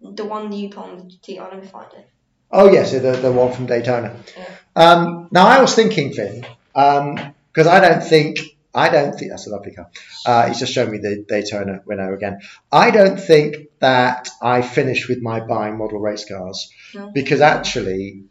The 0.00 0.24
one 0.24 0.50
that 0.50 0.56
you 0.56 0.68
put 0.68 0.84
on 0.84 1.08
the 1.08 1.16
team, 1.22 1.40
I'll 1.42 1.50
never 1.50 1.66
find 1.66 1.90
it. 1.94 2.08
Oh 2.50 2.70
yes, 2.70 2.92
the 2.92 2.98
the 3.12 3.32
one 3.32 3.52
from 3.52 3.66
Daytona. 3.66 4.14
Yeah. 4.36 4.50
Um, 4.76 5.28
now 5.32 5.46
I 5.46 5.60
was 5.60 5.74
thinking, 5.74 6.12
Finn, 6.12 6.44
because 6.72 7.66
I 7.66 7.80
don't 7.80 8.02
think 8.02 8.38
I 8.74 8.88
don't 8.90 9.14
think 9.18 9.30
that's 9.30 9.46
a 9.46 9.50
lovely 9.50 9.72
car. 9.72 9.88
Uh, 10.26 10.48
he's 10.48 10.58
just 10.58 10.72
shown 10.72 10.90
me 10.90 10.98
the 10.98 11.24
Daytona 11.26 11.80
winner 11.86 12.12
again. 12.12 12.40
I 12.70 12.90
don't 12.90 13.18
think 13.18 13.56
that 13.78 14.28
I 14.42 14.62
finished 14.62 15.08
with 15.08 15.22
my 15.22 15.40
buying 15.40 15.78
model 15.78 16.00
race 16.00 16.24
cars 16.28 16.70
No. 16.94 17.10
because 17.12 17.40
actually, 17.40 18.24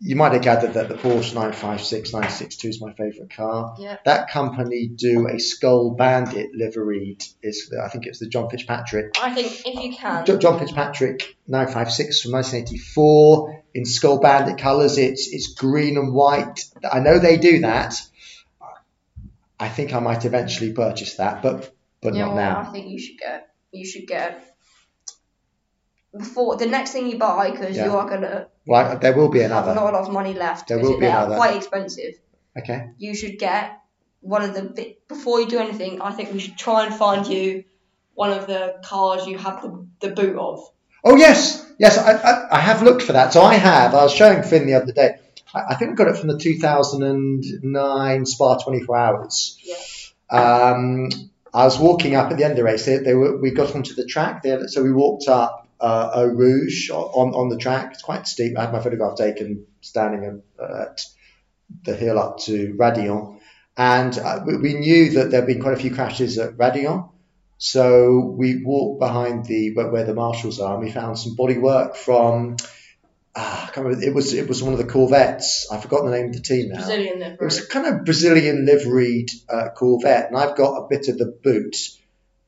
you 0.00 0.14
might 0.14 0.32
have 0.32 0.42
gathered 0.42 0.74
that 0.74 0.88
the 0.88 0.94
Porsche 0.94 1.34
956 1.34 2.12
962 2.12 2.68
is 2.68 2.80
my 2.80 2.92
favourite 2.92 3.30
car. 3.30 3.76
Yeah. 3.78 3.96
That 4.04 4.28
company 4.30 4.88
do 4.88 5.26
a 5.26 5.38
Skoal 5.38 5.96
Bandit 5.96 6.50
liveried. 6.54 7.22
Is 7.42 7.72
I 7.82 7.88
think 7.88 8.06
it's 8.06 8.18
the 8.18 8.26
John 8.26 8.50
Fitzpatrick 8.50 9.16
I 9.20 9.34
think 9.34 9.66
if 9.66 9.82
you 9.82 9.96
can, 9.96 10.26
John 10.26 10.58
Fitzpatrick 10.58 11.36
956 11.46 12.22
from 12.22 12.32
1984 12.32 13.64
in 13.74 13.84
Skoal 13.84 14.20
Bandit 14.20 14.58
colours. 14.58 14.98
It's 14.98 15.32
it's 15.32 15.54
green 15.54 15.96
and 15.96 16.12
white. 16.12 16.60
I 16.90 17.00
know 17.00 17.18
they 17.18 17.38
do 17.38 17.60
that. 17.60 17.94
I 19.58 19.68
think 19.68 19.94
I 19.94 20.00
might 20.00 20.26
eventually 20.26 20.72
purchase 20.72 21.14
that, 21.14 21.42
but 21.42 21.74
but 22.02 22.12
know 22.12 22.20
not 22.20 22.28
what, 22.28 22.36
now. 22.36 22.60
I 22.60 22.72
think 22.72 22.88
you 22.88 22.98
should 22.98 23.18
get. 23.18 23.50
You 23.72 23.86
should 23.86 24.06
get 24.06 24.55
before 26.18 26.56
the 26.56 26.66
next 26.66 26.92
thing 26.92 27.08
you 27.08 27.18
buy 27.18 27.50
because 27.50 27.76
Yeah. 27.76 27.86
you 27.86 27.96
are 27.96 28.08
gonna 28.08 28.48
I- 28.72 28.96
there 28.96 29.14
will 29.16 29.28
be 29.28 29.42
another. 29.42 29.74
not 29.74 29.90
a 29.92 29.96
lot 29.96 30.06
of 30.06 30.12
money 30.12 30.34
left. 30.34 30.68
There 30.68 30.78
will 30.78 30.98
be 30.98 31.06
another. 31.06 31.36
quite 31.36 31.56
expensive. 31.56 32.14
Okay. 32.58 32.90
You 32.98 33.14
should 33.14 33.38
get 33.38 33.78
one 34.20 34.42
of 34.42 34.54
the 34.54 34.96
before 35.08 35.40
you 35.40 35.46
do 35.46 35.58
anything. 35.58 36.00
I 36.00 36.12
think 36.12 36.32
we 36.32 36.40
should 36.40 36.58
try 36.58 36.86
and 36.86 36.94
find 36.94 37.26
you 37.26 37.64
one 38.14 38.32
of 38.32 38.46
the 38.46 38.80
cars 38.84 39.26
you 39.26 39.38
have 39.38 39.62
the, 39.62 39.86
the 40.00 40.08
boot 40.14 40.36
of. 40.36 40.60
Oh 41.04 41.16
yes, 41.16 41.64
yes. 41.78 41.98
I, 41.98 42.12
I, 42.12 42.56
I 42.56 42.60
have 42.60 42.82
looked 42.82 43.02
for 43.02 43.12
that. 43.12 43.32
So 43.32 43.42
I 43.42 43.54
have. 43.54 43.94
I 43.94 44.02
was 44.02 44.12
showing 44.12 44.42
Finn 44.42 44.66
the 44.66 44.74
other 44.74 44.92
day. 44.92 45.16
I, 45.54 45.60
I 45.70 45.74
think 45.76 45.92
I 45.92 45.94
got 45.94 46.08
it 46.08 46.16
from 46.16 46.28
the 46.28 46.38
2009 46.38 48.26
Spa 48.26 48.58
24 48.58 48.96
Hours. 48.96 49.58
Yeah. 49.62 50.38
Um, 50.38 51.08
I 51.54 51.64
was 51.64 51.78
walking 51.78 52.16
up 52.16 52.30
at 52.30 52.36
the 52.36 52.44
end 52.44 52.52
of 52.52 52.56
the 52.56 52.64
race. 52.64 52.84
They, 52.84 52.98
they 52.98 53.14
were, 53.14 53.38
we 53.40 53.50
got 53.52 53.74
onto 53.74 53.94
the 53.94 54.04
track 54.04 54.42
there, 54.42 54.66
so 54.68 54.82
we 54.82 54.92
walked 54.92 55.28
up 55.28 55.65
uh, 55.80 56.10
Eau 56.14 56.26
Rouge 56.26 56.90
on, 56.90 57.34
on 57.34 57.48
the 57.48 57.58
track. 57.58 57.92
It's 57.92 58.02
quite 58.02 58.26
steep. 58.26 58.56
I 58.56 58.62
had 58.62 58.72
my 58.72 58.80
photograph 58.80 59.16
taken 59.16 59.66
standing 59.80 60.42
at 60.58 61.00
the 61.84 61.94
hill 61.94 62.18
up 62.18 62.38
to 62.40 62.74
Raidillon, 62.78 63.40
and 63.76 64.16
uh, 64.18 64.40
we, 64.46 64.56
we 64.56 64.74
knew 64.74 65.10
that 65.10 65.30
there 65.30 65.40
had 65.40 65.46
been 65.46 65.60
quite 65.60 65.74
a 65.74 65.80
few 65.80 65.94
crashes 65.94 66.38
at 66.38 66.56
Raidillon. 66.56 67.10
So 67.58 68.34
we 68.36 68.62
walked 68.62 69.00
behind 69.00 69.46
the 69.46 69.74
where, 69.74 69.90
where 69.90 70.04
the 70.04 70.14
marshals 70.14 70.60
are, 70.60 70.74
and 70.74 70.84
we 70.84 70.90
found 70.90 71.18
some 71.18 71.36
bodywork 71.36 71.96
from. 71.96 72.56
Ah, 73.34 73.64
I 73.68 73.70
can't 73.70 73.86
remember. 73.86 74.06
It 74.06 74.14
was 74.14 74.32
it 74.32 74.48
was 74.48 74.62
one 74.62 74.72
of 74.72 74.78
the 74.78 74.86
Corvettes. 74.86 75.68
I've 75.70 75.82
forgotten 75.82 76.10
the 76.10 76.16
name 76.16 76.28
of 76.28 76.34
the 76.34 76.40
team 76.40 76.70
now. 76.70 76.76
Brazilian 76.76 77.22
It 77.22 77.40
was 77.40 77.58
a 77.58 77.66
kind 77.66 77.86
of 77.86 78.04
Brazilian 78.04 78.64
liveried 78.64 79.30
uh, 79.48 79.68
Corvette, 79.76 80.28
and 80.28 80.36
I've 80.38 80.56
got 80.56 80.84
a 80.84 80.86
bit 80.88 81.08
of 81.08 81.18
the 81.18 81.26
boot, 81.26 81.76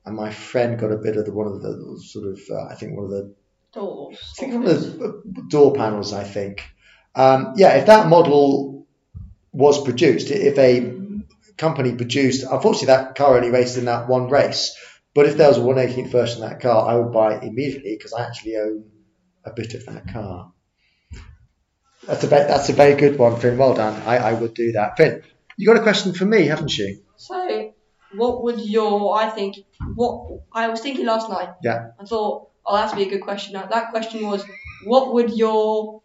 and 0.08 0.16
my 0.16 0.30
friend 0.30 0.78
got 0.78 0.90
a 0.90 0.96
bit 0.96 1.16
of 1.16 1.26
the 1.26 1.32
one 1.32 1.46
of 1.46 1.60
the 1.62 2.02
sort 2.04 2.26
of 2.26 2.40
uh, 2.50 2.64
I 2.64 2.74
think 2.74 2.96
one 2.96 3.04
of 3.04 3.10
the 3.10 3.34
Doors. 3.72 4.18
I 4.32 4.40
think 4.40 4.54
one 4.54 4.66
of 4.66 4.98
the 4.98 5.04
uh, 5.04 5.42
door 5.48 5.74
panels. 5.74 6.14
I 6.14 6.24
think, 6.24 6.64
um, 7.14 7.52
yeah. 7.56 7.74
If 7.74 7.86
that 7.86 8.08
model 8.08 8.86
was 9.52 9.84
produced, 9.84 10.30
if 10.30 10.58
a 10.58 10.94
company 11.58 11.94
produced, 11.94 12.44
unfortunately 12.50 12.86
that 12.86 13.14
car 13.14 13.36
only 13.36 13.50
raced 13.50 13.76
in 13.76 13.84
that 13.84 14.08
one 14.08 14.30
race. 14.30 14.74
But 15.14 15.26
if 15.26 15.36
there 15.36 15.48
was 15.48 15.58
a 15.58 15.60
118th 15.60 16.10
version 16.10 16.42
of 16.42 16.48
that 16.48 16.60
car, 16.60 16.88
I 16.88 16.94
would 16.94 17.12
buy 17.12 17.34
it 17.34 17.42
immediately 17.42 17.96
because 17.96 18.14
I 18.14 18.24
actually 18.24 18.56
own 18.56 18.84
a 19.44 19.52
bit 19.52 19.74
of 19.74 19.84
that 19.86 20.10
car. 20.12 20.52
That's 22.06 22.24
a 22.24 22.28
that's 22.28 22.70
a 22.70 22.72
very 22.72 22.94
good 22.94 23.18
one, 23.18 23.38
Finn. 23.38 23.58
Well 23.58 23.74
done. 23.74 24.00
I, 24.06 24.16
I 24.16 24.32
would 24.32 24.54
do 24.54 24.72
that. 24.72 24.96
Finn, 24.96 25.22
you 25.58 25.66
got 25.66 25.76
a 25.76 25.82
question 25.82 26.14
for 26.14 26.24
me, 26.24 26.46
haven't 26.46 26.74
you? 26.78 27.02
So, 27.16 27.74
what 28.14 28.42
would 28.44 28.60
your? 28.60 29.18
I 29.18 29.30
think 29.30 29.56
what 29.94 30.40
I 30.52 30.68
was 30.68 30.80
thinking 30.80 31.06
last 31.06 31.28
night. 31.28 31.50
Yeah. 31.62 31.90
I 32.00 32.04
thought, 32.04 32.50
oh, 32.64 32.76
that's 32.76 32.94
be 32.94 33.02
a 33.02 33.10
good 33.10 33.22
question. 33.22 33.54
Now, 33.54 33.66
that 33.66 33.90
question 33.90 34.26
was, 34.26 34.44
what 34.84 35.12
would 35.14 35.36
your 35.36 36.02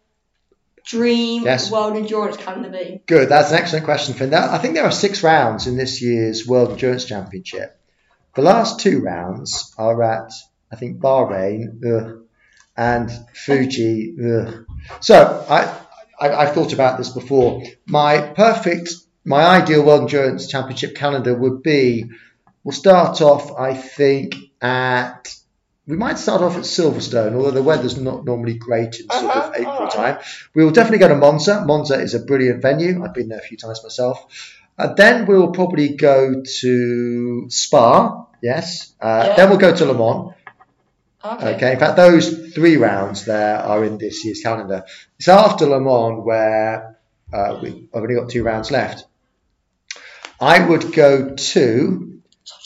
dream 0.84 1.44
Yes. 1.44 1.70
world 1.70 1.96
endurance 1.96 2.36
calendar 2.36 2.68
be? 2.68 3.00
Good. 3.06 3.28
That's 3.28 3.50
an 3.50 3.58
excellent 3.58 3.84
question, 3.84 4.14
Finn. 4.14 4.34
I 4.34 4.58
think 4.58 4.74
there 4.74 4.84
are 4.84 4.92
six 4.92 5.22
rounds 5.22 5.66
in 5.66 5.76
this 5.76 6.02
year's 6.02 6.46
World 6.46 6.72
Endurance 6.72 7.04
Championship. 7.04 7.78
The 8.34 8.42
last 8.42 8.80
two 8.80 9.00
rounds 9.00 9.74
are 9.78 10.02
at, 10.02 10.30
I 10.70 10.76
think, 10.76 11.00
Bahrain 11.00 11.80
ugh, 11.84 12.24
and 12.76 13.10
Fuji. 13.32 14.16
Ugh. 14.22 14.66
So 15.00 15.46
I, 15.48 15.78
I, 16.20 16.34
I've 16.34 16.54
thought 16.54 16.72
about 16.72 16.98
this 16.98 17.10
before. 17.10 17.62
My 17.86 18.20
perfect 18.20 18.92
my 19.24 19.42
ideal 19.44 19.84
World 19.84 20.02
Endurance 20.02 20.46
Championship 20.48 20.94
calendar 20.94 21.34
would 21.34 21.62
be 21.62 22.06
we'll 22.62 22.72
start 22.72 23.20
off, 23.20 23.52
I 23.58 23.74
think, 23.74 24.36
at 24.60 25.34
we 25.86 25.96
might 25.96 26.18
start 26.18 26.40
off 26.40 26.56
at 26.56 26.62
Silverstone, 26.62 27.34
although 27.34 27.50
the 27.50 27.62
weather's 27.62 27.98
not 27.98 28.24
normally 28.24 28.54
great 28.54 29.00
in 29.00 29.08
sort 29.10 29.24
Uh-huh, 29.24 29.48
of 29.48 29.54
April 29.54 29.72
alright. 29.74 29.92
time. 29.92 30.18
We 30.54 30.64
will 30.64 30.72
definitely 30.72 30.98
go 30.98 31.08
to 31.08 31.14
Monza. 31.16 31.62
Monza 31.66 32.00
is 32.00 32.14
a 32.14 32.20
brilliant 32.20 32.62
venue. 32.62 33.04
I've 33.04 33.12
been 33.12 33.28
there 33.28 33.38
a 33.38 33.42
few 33.42 33.58
times 33.58 33.82
myself. 33.82 34.24
Uh, 34.78 34.94
then 34.94 35.26
we 35.26 35.36
will 35.36 35.52
probably 35.52 35.90
go 35.90 36.42
to 36.60 37.46
Spa. 37.50 38.26
Yes. 38.42 38.94
Uh, 39.00 39.24
Yeah. 39.28 39.36
Then 39.36 39.48
we'll 39.50 39.58
go 39.58 39.74
to 39.76 39.84
Le 39.84 39.94
Mans. 39.94 40.34
Okay. 41.22 41.54
Okay, 41.54 41.72
in 41.72 41.78
fact, 41.78 41.96
those 41.96 42.52
three 42.54 42.76
rounds 42.78 43.24
there 43.26 43.56
are 43.58 43.84
in 43.84 43.98
this 43.98 44.24
year's 44.24 44.40
calendar. 44.40 44.84
It's 45.18 45.28
after 45.28 45.66
Le 45.66 45.80
Mans 45.80 46.24
where 46.24 46.96
uh, 47.32 47.58
we, 47.62 47.88
I've 47.94 48.02
only 48.02 48.14
got 48.14 48.30
two 48.30 48.42
rounds 48.42 48.70
left. 48.70 49.04
I 50.44 50.66
would 50.68 50.92
go 50.92 51.34
to, 51.34 52.20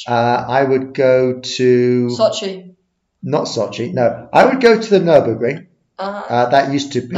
uh, 0.06 0.44
I 0.48 0.64
would 0.64 0.94
go 0.94 1.38
to, 1.38 2.08
Sochi. 2.08 2.74
not 3.22 3.44
Sochi, 3.44 3.92
no, 3.92 4.28
I 4.32 4.46
would 4.46 4.60
go 4.60 4.80
to 4.80 4.90
the 4.90 4.98
Nürburgring. 4.98 5.66
Uh-huh. 5.98 6.34
Uh, 6.34 6.50
that 6.50 6.72
used 6.72 6.92
to 6.92 7.00
be 7.00 7.16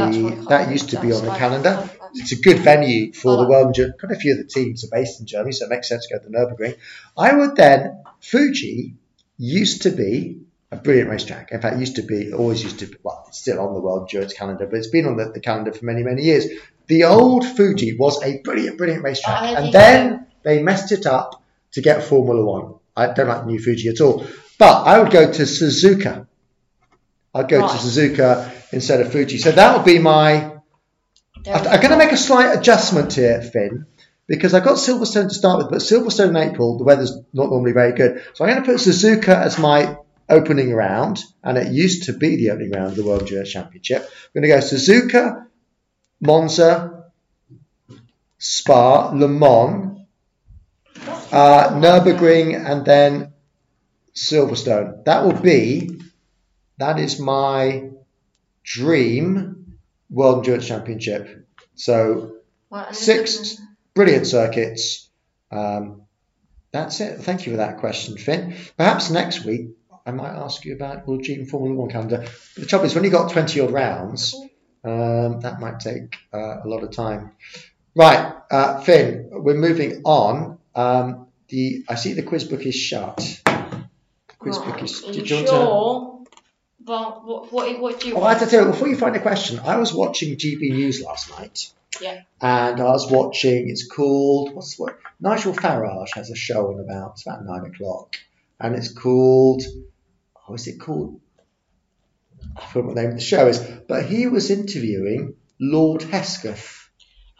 that 0.49 0.71
used 0.71 0.89
to 0.89 0.99
be 0.99 1.11
on 1.11 1.23
the 1.25 1.31
calendar. 1.31 1.89
It's 2.15 2.31
a 2.31 2.41
good 2.41 2.59
venue 2.59 3.13
for 3.13 3.37
the 3.37 3.47
World 3.47 3.67
Endurance. 3.67 3.95
Quite 3.99 4.11
a 4.11 4.19
few 4.19 4.33
of 4.33 4.39
the 4.39 4.45
teams 4.45 4.83
are 4.83 4.89
based 4.91 5.19
in 5.19 5.27
Germany, 5.27 5.51
so 5.51 5.65
it 5.65 5.69
makes 5.69 5.87
sense 5.87 6.07
to 6.07 6.13
go 6.13 6.23
to 6.23 6.29
the 6.29 6.37
Nürburgring. 6.37 6.77
I 7.17 7.33
would 7.33 7.55
then 7.55 8.03
Fuji 8.19 8.95
used 9.37 9.83
to 9.83 9.91
be 9.91 10.41
a 10.71 10.77
brilliant 10.77 11.09
racetrack. 11.09 11.51
In 11.51 11.61
fact, 11.61 11.75
it 11.75 11.79
used 11.79 11.95
to 11.97 12.03
be 12.03 12.33
always 12.33 12.63
used 12.63 12.79
to 12.79 12.87
be. 12.87 12.95
Well, 13.03 13.25
it's 13.27 13.39
still 13.39 13.59
on 13.59 13.73
the 13.73 13.79
World 13.81 14.09
Endurance 14.09 14.33
calendar, 14.33 14.67
but 14.67 14.77
it's 14.77 14.87
been 14.87 15.05
on 15.05 15.17
the, 15.17 15.31
the 15.31 15.39
calendar 15.39 15.71
for 15.73 15.85
many 15.85 16.03
many 16.03 16.23
years. 16.23 16.47
The 16.87 17.05
old 17.05 17.45
Fuji 17.45 17.97
was 17.97 18.21
a 18.23 18.41
brilliant 18.43 18.77
brilliant 18.77 19.03
racetrack, 19.03 19.57
and 19.57 19.73
then 19.73 20.27
they 20.43 20.61
messed 20.61 20.91
it 20.91 21.05
up 21.05 21.43
to 21.73 21.81
get 21.81 22.03
Formula 22.03 22.43
One. 22.43 22.75
I 22.95 23.13
don't 23.13 23.27
like 23.27 23.41
the 23.41 23.45
new 23.45 23.59
Fuji 23.59 23.89
at 23.89 24.01
all, 24.01 24.25
but 24.59 24.83
I 24.83 24.99
would 24.99 25.11
go 25.11 25.31
to 25.31 25.41
Suzuka. 25.43 26.27
I'd 27.33 27.47
go 27.47 27.61
to 27.61 27.73
Suzuka 27.73 28.51
instead 28.73 29.01
of 29.01 29.11
Fuji. 29.11 29.37
So 29.37 29.51
that 29.51 29.77
would 29.77 29.85
be 29.85 29.99
my. 29.99 30.51
I'm 31.45 31.63
going 31.63 31.89
to 31.89 31.97
make 31.97 32.11
a 32.11 32.17
slight 32.17 32.55
adjustment 32.55 33.13
here, 33.13 33.41
Finn, 33.41 33.87
because 34.27 34.53
I've 34.53 34.63
got 34.63 34.77
Silverstone 34.77 35.29
to 35.29 35.33
start 35.33 35.57
with, 35.57 35.69
but 35.71 35.79
Silverstone 35.79 36.29
in 36.29 36.37
April, 36.37 36.77
the 36.77 36.83
weather's 36.83 37.17
not 37.33 37.49
normally 37.49 37.71
very 37.71 37.93
good. 37.93 38.23
So 38.33 38.43
I'm 38.43 38.51
going 38.51 38.63
to 38.63 38.71
put 38.71 38.79
Suzuka 38.79 39.29
as 39.29 39.57
my 39.57 39.97
opening 40.29 40.71
round, 40.73 41.23
and 41.43 41.57
it 41.57 41.71
used 41.71 42.03
to 42.03 42.13
be 42.13 42.35
the 42.35 42.51
opening 42.51 42.71
round 42.71 42.89
of 42.89 42.95
the 42.95 43.03
World 43.03 43.21
Endurance 43.21 43.49
Championship. 43.49 44.03
I'm 44.03 44.41
going 44.41 44.43
to 44.43 44.47
go 44.49 44.57
Suzuka, 44.59 45.47
Monza, 46.19 47.05
Spa, 48.37 49.09
Le 49.09 49.27
Mans, 49.27 49.90
uh, 51.31 51.69
Nürburgring, 51.69 52.55
and 52.55 52.85
then 52.85 53.33
Silverstone. 54.15 55.03
That 55.05 55.25
will 55.25 55.39
be, 55.39 56.01
that 56.77 56.99
is 56.99 57.19
my 57.19 57.89
dream 58.63 59.77
World 60.09 60.39
Endurance 60.39 60.67
Championship. 60.67 61.47
So 61.75 62.33
six 62.91 63.59
brilliant 63.93 64.27
circuits. 64.27 65.09
Um, 65.51 66.03
that's 66.71 67.01
it. 67.01 67.19
Thank 67.19 67.45
you 67.45 67.53
for 67.53 67.57
that 67.57 67.79
question, 67.79 68.17
Finn. 68.17 68.55
Perhaps 68.77 69.09
next 69.09 69.43
week 69.45 69.71
I 70.05 70.11
might 70.11 70.33
ask 70.33 70.65
you 70.65 70.73
about 70.73 71.07
World 71.07 71.23
Dream 71.23 71.45
Formula 71.45 71.75
One 71.75 71.89
calendar. 71.89 72.19
But 72.19 72.61
the 72.61 72.65
trouble 72.65 72.85
is, 72.85 72.95
when 72.95 73.03
you've 73.03 73.13
got 73.13 73.31
20 73.31 73.59
odd 73.59 73.71
rounds, 73.71 74.35
um, 74.83 75.41
that 75.41 75.59
might 75.59 75.79
take 75.79 76.15
uh, 76.33 76.61
a 76.63 76.67
lot 76.67 76.83
of 76.83 76.91
time. 76.91 77.31
Right, 77.95 78.33
uh, 78.49 78.81
Finn, 78.81 79.29
we're 79.31 79.55
moving 79.55 80.01
on. 80.05 80.57
Um, 80.75 81.27
the 81.49 81.83
I 81.89 81.95
see 81.95 82.13
the 82.13 82.23
quiz 82.23 82.45
book 82.45 82.65
is 82.65 82.75
shut. 82.75 83.17
The 83.45 83.83
quiz 84.39 84.57
book 84.57 84.81
is. 84.83 85.03
Are 85.03 85.11
you 85.11 85.17
want 85.17 85.27
to- 85.27 85.35
sure? 85.47 86.17
But 86.83 87.23
what, 87.25 87.51
what, 87.53 87.79
what 87.79 87.99
do 87.99 88.07
you 88.07 88.15
Oh, 88.17 88.23
I 88.23 88.33
have 88.33 88.41
to 88.41 88.47
tell 88.47 88.65
you, 88.65 88.71
before 88.71 88.87
you 88.87 88.97
find 88.97 89.15
a 89.15 89.19
question, 89.19 89.59
I 89.59 89.77
was 89.77 89.93
watching 89.93 90.35
GB 90.35 90.71
News 90.71 90.99
last 91.03 91.29
night. 91.29 91.71
Yeah. 92.01 92.21
And 92.41 92.79
I 92.81 92.85
was 92.85 93.11
watching, 93.11 93.69
it's 93.69 93.85
called, 93.87 94.55
what's 94.55 94.79
what? 94.79 94.97
Nigel 95.19 95.53
Farage 95.53 96.15
has 96.15 96.31
a 96.31 96.35
show 96.35 96.73
on 96.73 96.79
about, 96.79 97.11
it's 97.11 97.27
about 97.27 97.45
nine 97.45 97.65
o'clock. 97.65 98.15
And 98.59 98.75
it's 98.75 98.91
called, 98.91 99.61
oh, 100.49 100.55
is 100.55 100.65
it 100.67 100.79
called? 100.79 101.21
I 102.57 102.65
forgot 102.65 102.87
what 102.87 102.95
the 102.95 103.01
name 103.03 103.11
of 103.11 103.17
the 103.17 103.21
show 103.23 103.45
is. 103.47 103.59
But 103.59 104.05
he 104.05 104.25
was 104.25 104.49
interviewing 104.49 105.35
Lord 105.59 106.01
Hesketh. 106.01 106.80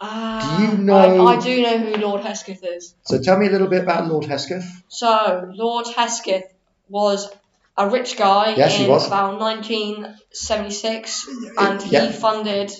Ah, 0.04 0.56
Do 0.58 0.64
you 0.64 0.78
know- 0.84 1.26
I, 1.28 1.36
I 1.36 1.40
do 1.40 1.62
know 1.62 1.78
who 1.78 1.94
Lord 1.96 2.22
Hesketh 2.22 2.64
is. 2.64 2.94
So 3.02 3.20
tell 3.22 3.38
me 3.38 3.46
a 3.46 3.50
little 3.50 3.68
bit 3.68 3.82
about 3.82 4.08
Lord 4.08 4.24
Hesketh. 4.24 4.64
So, 4.88 5.50
Lord 5.54 5.86
Hesketh 5.96 6.52
was 6.88 7.30
a 7.78 7.88
rich 7.88 8.16
guy 8.16 8.54
Yes, 8.56 8.76
he 8.76 8.84
in 8.84 8.90
was. 8.90 9.06
about 9.06 9.38
1976, 9.38 11.28
and 11.58 11.82
Yeah. 11.86 12.06
he 12.06 12.12
funded 12.12 12.72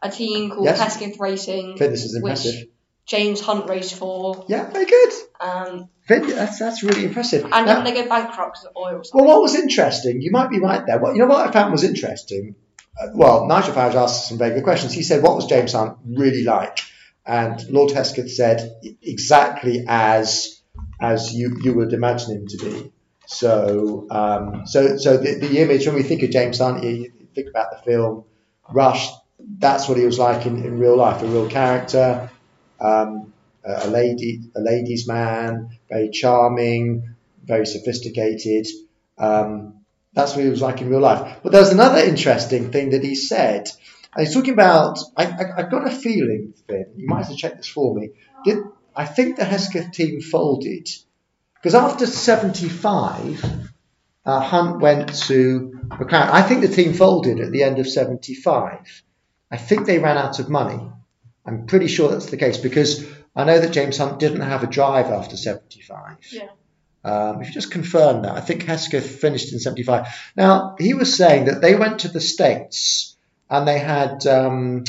a 0.00 0.08
team 0.10 0.50
called 0.50 0.64
Yes. 0.64 0.80
Hesketh 0.80 1.18
Racing, 1.20 1.76
Finn, 1.76 1.90
this 1.90 2.04
is 2.04 2.14
which 2.14 2.22
impressive. 2.22 2.68
James 3.06 3.40
Hunt 3.40 3.68
raced 3.68 3.94
for. 3.94 4.44
Yeah, 4.48 4.70
very 4.70 4.86
good. 4.86 5.12
Um, 5.40 5.88
that's, 6.08 6.58
that's 6.58 6.82
really 6.82 7.04
impressive. 7.04 7.42
and 7.44 7.50
Now- 7.50 7.64
then 7.66 7.84
they 7.84 7.92
go 8.02 8.08
bankrupt 8.08 8.54
because 8.54 8.64
of 8.66 8.76
oil 8.76 9.02
Well, 9.12 9.26
what 9.26 9.42
was 9.42 9.54
interesting, 9.54 10.20
you 10.22 10.30
might 10.30 10.50
be 10.50 10.58
right 10.58 10.84
there. 10.86 10.98
What 10.98 11.14
you 11.14 11.20
know 11.22 11.28
what 11.28 11.46
I 11.48 11.50
found 11.52 11.72
was 11.72 11.84
interesting. 11.84 12.54
Uh, 13.00 13.08
well, 13.14 13.46
Nigel 13.46 13.74
Farage 13.74 13.94
asked 13.94 14.28
some 14.28 14.38
very 14.38 14.54
good 14.54 14.64
questions. 14.64 14.92
He 14.92 15.02
said, 15.02 15.22
"What 15.22 15.36
was 15.36 15.46
James 15.46 15.72
Hunt 15.72 15.98
really 16.06 16.44
like?" 16.44 16.78
And 17.24 17.68
Lord 17.70 17.92
Hesketh 17.92 18.30
said, 18.30 18.76
"Exactly 19.02 19.84
as 19.88 20.60
as 21.00 21.34
you 21.34 21.58
you 21.62 21.74
would 21.74 21.92
imagine 21.92 22.36
him 22.36 22.46
to 22.48 22.58
be." 22.58 22.92
So, 23.26 24.06
um, 24.10 24.66
so 24.66 24.96
so 24.96 25.16
the, 25.16 25.34
the 25.34 25.58
image 25.58 25.86
when 25.86 25.94
we 25.94 26.02
think 26.02 26.22
of 26.22 26.30
James 26.30 26.58
Hunt, 26.58 26.82
you, 26.84 27.12
think 27.34 27.48
about 27.48 27.70
the 27.70 27.90
film 27.90 28.24
Rush. 28.70 29.08
That's 29.58 29.88
what 29.88 29.98
he 29.98 30.04
was 30.04 30.18
like 30.18 30.46
in, 30.46 30.64
in 30.64 30.78
real 30.78 30.96
life, 30.96 31.22
a 31.22 31.26
real 31.26 31.48
character, 31.48 32.30
um, 32.80 33.32
a 33.64 33.86
a 33.86 33.88
lady, 33.88 34.40
a 34.54 34.60
ladies' 34.60 35.08
man, 35.08 35.70
very 35.88 36.10
charming, 36.10 37.14
very 37.44 37.66
sophisticated. 37.66 38.66
Um, 39.18 39.81
that's 40.14 40.34
what 40.34 40.44
he 40.44 40.50
was 40.50 40.60
like 40.60 40.80
in 40.80 40.90
real 40.90 41.00
life. 41.00 41.38
But 41.42 41.52
there's 41.52 41.70
another 41.70 42.00
interesting 42.00 42.70
thing 42.70 42.90
that 42.90 43.02
he 43.02 43.14
said. 43.14 43.68
And 44.14 44.26
he's 44.26 44.34
talking 44.34 44.52
about. 44.52 44.98
I, 45.16 45.24
I 45.24 45.62
got 45.62 45.86
a 45.86 45.90
feeling, 45.90 46.54
Finn. 46.66 46.86
You 46.96 47.08
might 47.08 47.24
have 47.24 47.30
to 47.30 47.36
check 47.36 47.56
this 47.56 47.68
for 47.68 47.94
me. 47.94 48.10
Did 48.44 48.58
I 48.94 49.06
think 49.06 49.36
the 49.36 49.44
Hesketh 49.44 49.92
team 49.92 50.20
folded 50.20 50.88
because 51.54 51.74
after 51.74 52.06
'75, 52.06 53.44
uh, 54.26 54.40
Hunt 54.40 54.80
went 54.80 55.14
to 55.26 55.80
McLaren. 55.88 56.30
I 56.30 56.42
think 56.42 56.60
the 56.60 56.68
team 56.68 56.92
folded 56.92 57.40
at 57.40 57.52
the 57.52 57.62
end 57.62 57.78
of 57.78 57.88
'75. 57.88 59.02
I 59.50 59.56
think 59.56 59.86
they 59.86 59.98
ran 59.98 60.18
out 60.18 60.40
of 60.40 60.48
money. 60.48 60.90
I'm 61.46 61.66
pretty 61.66 61.86
sure 61.86 62.10
that's 62.10 62.26
the 62.26 62.36
case 62.36 62.58
because 62.58 63.06
I 63.34 63.44
know 63.44 63.58
that 63.60 63.72
James 63.72 63.96
Hunt 63.96 64.18
didn't 64.18 64.40
have 64.40 64.62
a 64.62 64.66
drive 64.66 65.06
after 65.06 65.36
'75. 65.36 66.18
Yeah. 66.32 66.48
Um, 67.04 67.40
if 67.40 67.48
you 67.48 67.54
just 67.54 67.72
confirm 67.72 68.22
that, 68.22 68.32
I 68.32 68.40
think 68.40 68.62
Hesketh 68.62 69.20
finished 69.20 69.52
in 69.52 69.58
75. 69.58 70.06
Now, 70.36 70.76
he 70.78 70.94
was 70.94 71.16
saying 71.16 71.46
that 71.46 71.60
they 71.60 71.74
went 71.74 72.00
to 72.00 72.08
the 72.08 72.20
States 72.20 73.16
and 73.50 73.66
they 73.66 73.78
had 73.78 74.26
um, 74.26 74.84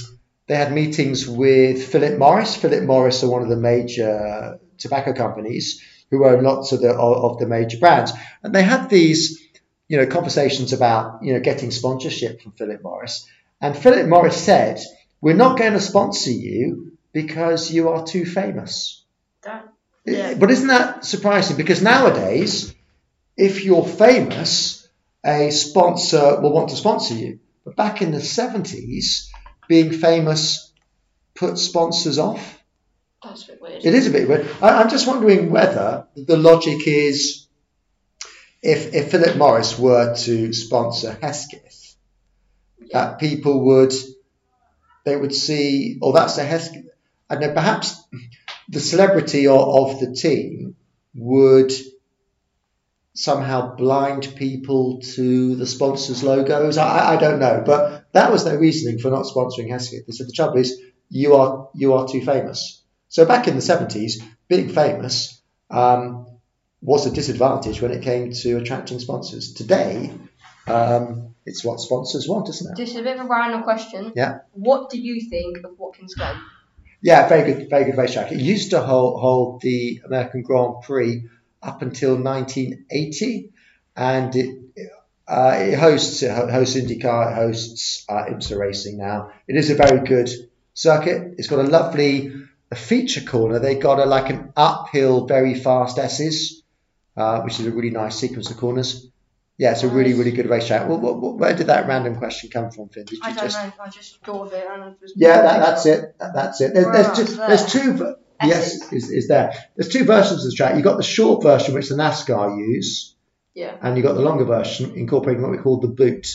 they 0.47 0.55
had 0.55 0.71
meetings 0.71 1.27
with 1.27 1.85
Philip 1.87 2.17
Morris. 2.17 2.55
Philip 2.55 2.83
Morris 2.83 3.23
are 3.23 3.29
one 3.29 3.41
of 3.41 3.49
the 3.49 3.57
major 3.57 4.59
tobacco 4.77 5.13
companies 5.13 5.81
who 6.11 6.25
own 6.25 6.43
lots 6.43 6.71
of 6.71 6.81
the 6.81 6.93
of, 6.93 7.39
the 7.39 7.47
major 7.47 7.77
brands, 7.77 8.11
and 8.43 8.53
they 8.53 8.63
had 8.63 8.89
these 8.89 9.41
you 9.87 9.97
know 9.97 10.05
conversations 10.05 10.71
about 10.71 11.23
you 11.23 11.33
know 11.33 11.39
getting 11.39 11.71
sponsorship 11.71 12.41
from 12.41 12.51
Philip 12.53 12.83
Morris. 12.83 13.27
And 13.59 13.77
Philip 13.77 14.07
Morris 14.07 14.37
said, 14.37 14.79
"We're 15.21 15.35
not 15.35 15.57
going 15.57 15.73
to 15.73 15.79
sponsor 15.81 16.31
you 16.31 16.97
because 17.11 17.71
you 17.71 17.89
are 17.89 18.05
too 18.05 18.25
famous." 18.25 19.02
Yeah. 20.05 20.33
But 20.35 20.51
isn't 20.51 20.67
that 20.67 21.05
surprising? 21.05 21.57
Because 21.57 21.81
nowadays, 21.81 22.73
if 23.37 23.63
you're 23.63 23.85
famous, 23.85 24.87
a 25.25 25.51
sponsor 25.51 26.41
will 26.41 26.51
want 26.51 26.69
to 26.69 26.75
sponsor 26.75 27.13
you. 27.13 27.39
But 27.63 27.75
back 27.75 28.01
in 28.01 28.11
the 28.11 28.17
70s, 28.17 29.29
being 29.67 29.91
famous 29.93 30.71
put 31.35 31.57
sponsors 31.57 32.19
off. 32.19 32.61
That's 33.23 33.43
a 33.45 33.47
bit 33.47 33.61
weird. 33.61 33.85
It 33.85 33.93
is 33.93 34.07
a 34.07 34.11
bit 34.11 34.27
weird. 34.27 34.47
I, 34.61 34.81
I'm 34.81 34.89
just 34.89 35.07
wondering 35.07 35.49
whether 35.49 36.07
the 36.15 36.37
logic 36.37 36.87
is 36.87 37.47
if, 38.61 38.93
if 38.93 39.11
Philip 39.11 39.37
Morris 39.37 39.79
were 39.79 40.15
to 40.15 40.53
sponsor 40.53 41.17
Hesketh, 41.21 41.95
that 42.91 43.19
people 43.19 43.65
would 43.65 43.93
they 45.05 45.15
would 45.15 45.35
see, 45.35 45.99
oh, 46.01 46.13
that's 46.13 46.37
a 46.37 46.43
Hesketh. 46.43 46.85
I 47.29 47.35
don't 47.35 47.49
know, 47.49 47.53
perhaps 47.53 48.01
the 48.69 48.79
celebrity 48.79 49.47
of, 49.47 49.59
of 49.93 49.99
the 49.99 50.13
team 50.13 50.75
would 51.15 51.71
somehow 53.15 53.75
blind 53.75 54.33
people 54.35 54.99
to 55.01 55.55
the 55.55 55.67
sponsors' 55.67 56.23
logos. 56.23 56.77
I, 56.77 57.13
I- 57.15 57.17
don't 57.17 57.39
know, 57.39 57.63
but 57.65 58.11
that 58.13 58.31
was 58.31 58.43
their 58.43 58.59
reasoning 58.59 58.99
for 58.99 59.11
not 59.11 59.25
sponsoring 59.25 59.69
Hesketh. 59.69 60.05
They 60.07 60.11
said 60.13 60.27
the 60.27 60.31
trouble 60.33 60.57
is 60.57 60.81
you 61.09 61.35
are 61.35 61.69
you 61.75 61.93
are 61.93 62.07
too 62.07 62.23
famous. 62.25 62.81
So 63.09 63.25
back 63.25 63.47
in 63.47 63.55
the 63.55 63.61
70s, 63.61 64.13
being 64.47 64.69
famous 64.69 65.39
um, 65.69 66.25
was 66.81 67.05
a 67.05 67.11
disadvantage 67.11 67.79
when 67.81 67.91
it 67.91 68.01
came 68.01 68.31
to 68.31 68.57
attracting 68.57 68.97
sponsors. 68.99 69.53
Today, 69.53 70.11
um, 70.65 71.35
it's 71.45 71.63
what 71.63 71.79
sponsors 71.79 72.27
want, 72.27 72.49
isn't 72.49 72.71
it? 72.71 72.83
Just 72.83 72.97
a 72.97 73.03
bit 73.03 73.19
of 73.19 73.27
a 73.27 73.29
random 73.29 73.61
question. 73.61 74.13
Yeah. 74.15 74.39
What 74.53 74.89
do 74.89 74.99
you 74.99 75.29
think 75.29 75.57
of 75.63 75.77
Watkins 75.77 76.15
Glen? 76.15 76.37
Yeah, 77.03 77.27
very 77.27 77.51
good, 77.51 77.69
very 77.69 77.83
good 77.83 77.97
racetrack. 77.97 78.31
It 78.31 78.39
used 78.39 78.69
to 78.69 78.79
hold, 78.79 79.19
hold 79.19 79.61
the 79.61 80.01
American 80.05 80.41
Grand 80.41 80.75
Prix 80.83 81.27
up 81.61 81.81
until 81.81 82.15
1980, 82.15 83.51
and 83.97 84.33
it 84.33 84.59
uh, 85.27 85.55
it 85.57 85.77
hosts 85.77 86.23
it 86.23 86.31
hosts 86.31 86.77
IndyCar, 86.77 87.31
it 87.31 87.35
hosts 87.35 88.05
uh, 88.07 88.23
IMSA 88.29 88.57
racing 88.57 88.97
now. 88.97 89.31
It 89.49 89.57
is 89.57 89.69
a 89.69 89.75
very 89.75 89.99
good 90.07 90.29
circuit. 90.73 91.35
It's 91.37 91.49
got 91.49 91.59
a 91.59 91.67
lovely 91.67 92.31
a 92.71 92.75
feature 92.75 93.21
corner. 93.21 93.59
They've 93.59 93.79
got 93.79 93.99
a 93.99 94.05
like 94.05 94.29
an 94.29 94.53
uphill, 94.55 95.27
very 95.27 95.55
fast 95.55 95.99
S's, 95.99 96.63
uh, 97.17 97.41
which 97.41 97.59
is 97.59 97.65
a 97.65 97.71
really 97.71 97.91
nice 97.91 98.15
sequence 98.15 98.49
of 98.49 98.55
corners. 98.55 99.07
Yeah, 99.57 99.71
it's 99.73 99.83
a 99.83 99.87
really, 99.87 100.13
really 100.13 100.31
good 100.31 100.49
racetrack. 100.49 100.89
Well, 100.89 100.99
what, 100.99 101.21
what, 101.21 101.37
where 101.37 101.55
did 101.55 101.67
that 101.67 101.87
random 101.87 102.15
question 102.15 102.49
come 102.49 102.71
from, 102.71 102.89
Finn? 102.89 103.05
Did 103.05 103.17
you 103.19 103.23
I 103.23 103.33
don't 103.33 103.43
just? 103.45 103.57
know. 103.57 103.71
I 103.83 103.89
just 103.89 104.23
thought 104.25 104.47
of 104.47 104.53
it 104.53 104.65
and 104.69 104.83
it 104.83 104.97
was. 105.01 105.13
Yeah, 105.15 105.41
that, 105.41 105.59
that's 105.59 105.85
it. 105.85 106.15
That- 106.19 106.33
That's 106.33 106.61
it. 106.61 106.73
There's, 106.73 106.87
there's, 106.87 107.17
two, 107.17 107.35
there. 107.35 107.47
there's 107.47 107.71
two. 107.71 108.15
Yes, 108.43 108.91
is, 108.91 109.09
is 109.11 109.27
there? 109.27 109.53
There's 109.75 109.89
two 109.93 110.03
versions 110.05 110.43
of 110.43 110.49
the 110.51 110.55
track. 110.57 110.73
You've 110.75 110.83
got 110.83 110.97
the 110.97 111.03
short 111.03 111.43
version, 111.43 111.75
which 111.75 111.87
the 111.87 111.95
NASCAR 111.95 112.57
use, 112.57 113.15
Yeah. 113.53 113.77
and 113.81 113.95
you've 113.95 114.05
got 114.05 114.13
the 114.13 114.21
longer 114.21 114.43
version, 114.43 114.95
incorporating 114.95 115.41
what 115.43 115.51
we 115.51 115.59
call 115.59 115.79
the 115.79 115.87
boot. 115.87 116.27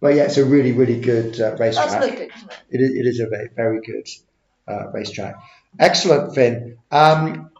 But 0.00 0.14
yeah, 0.14 0.24
it's 0.24 0.38
a 0.38 0.44
really, 0.44 0.72
really 0.72 1.00
good 1.00 1.34
uh, 1.40 1.50
That's 1.50 1.60
racetrack. 1.60 2.00
look 2.00 2.16
good, 2.16 2.30
isn't 2.34 2.50
it? 2.50 2.58
It 2.70 2.80
is, 2.80 2.90
it 2.90 3.06
is 3.06 3.20
a 3.20 3.26
very, 3.28 3.50
very 3.54 3.80
good 3.82 4.08
uh, 4.66 4.90
racetrack. 4.92 5.36
Excellent, 5.78 6.34
Finn. 6.34 6.78
Um, 6.90 7.50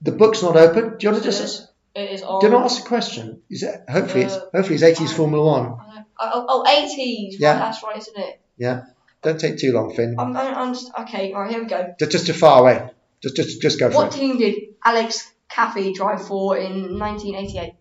the 0.00 0.12
book's 0.12 0.42
not 0.42 0.56
open. 0.56 0.96
Do 0.96 1.06
you 1.06 1.10
want 1.10 1.24
to 1.24 1.28
just? 1.30 1.68
It 1.94 2.10
is 2.10 2.22
on. 2.22 2.40
Want 2.42 2.42
to 2.42 2.58
ask 2.58 2.84
a 2.84 2.88
question? 2.88 3.42
Is 3.50 3.62
it 3.62 3.80
hopefully 3.88 4.24
it's 4.24 4.34
Uh, 4.34 4.46
hopefully 4.54 4.76
it's 4.76 4.84
80s 5.00 5.12
Formula 5.14 5.44
One. 5.44 5.76
Oh, 6.20 6.46
oh, 6.48 6.64
80s. 6.68 7.36
Yeah. 7.38 7.52
Right, 7.52 7.58
that's 7.60 7.82
right, 7.82 7.96
isn't 7.96 8.18
it? 8.18 8.40
Yeah. 8.56 8.82
Don't 9.22 9.38
take 9.40 9.58
too 9.58 9.72
long, 9.72 9.94
Finn. 9.94 10.14
I'm, 10.18 10.36
I'm, 10.36 10.74
just, 10.74 10.90
okay, 11.00 11.32
alright, 11.32 11.50
here 11.50 11.60
we 11.62 11.66
go. 11.68 11.94
Just, 11.98 12.12
just 12.12 12.26
too 12.26 12.32
far 12.32 12.60
away. 12.60 12.88
Just, 13.22 13.36
just, 13.36 13.60
just 13.62 13.80
go 13.80 13.90
for 13.90 13.96
What 13.96 14.14
it. 14.14 14.18
team 14.18 14.38
did 14.38 14.54
Alex 14.84 15.32
Caffi 15.50 15.92
drive 15.94 16.26
for 16.26 16.56
in 16.56 16.98
1988? 16.98 17.74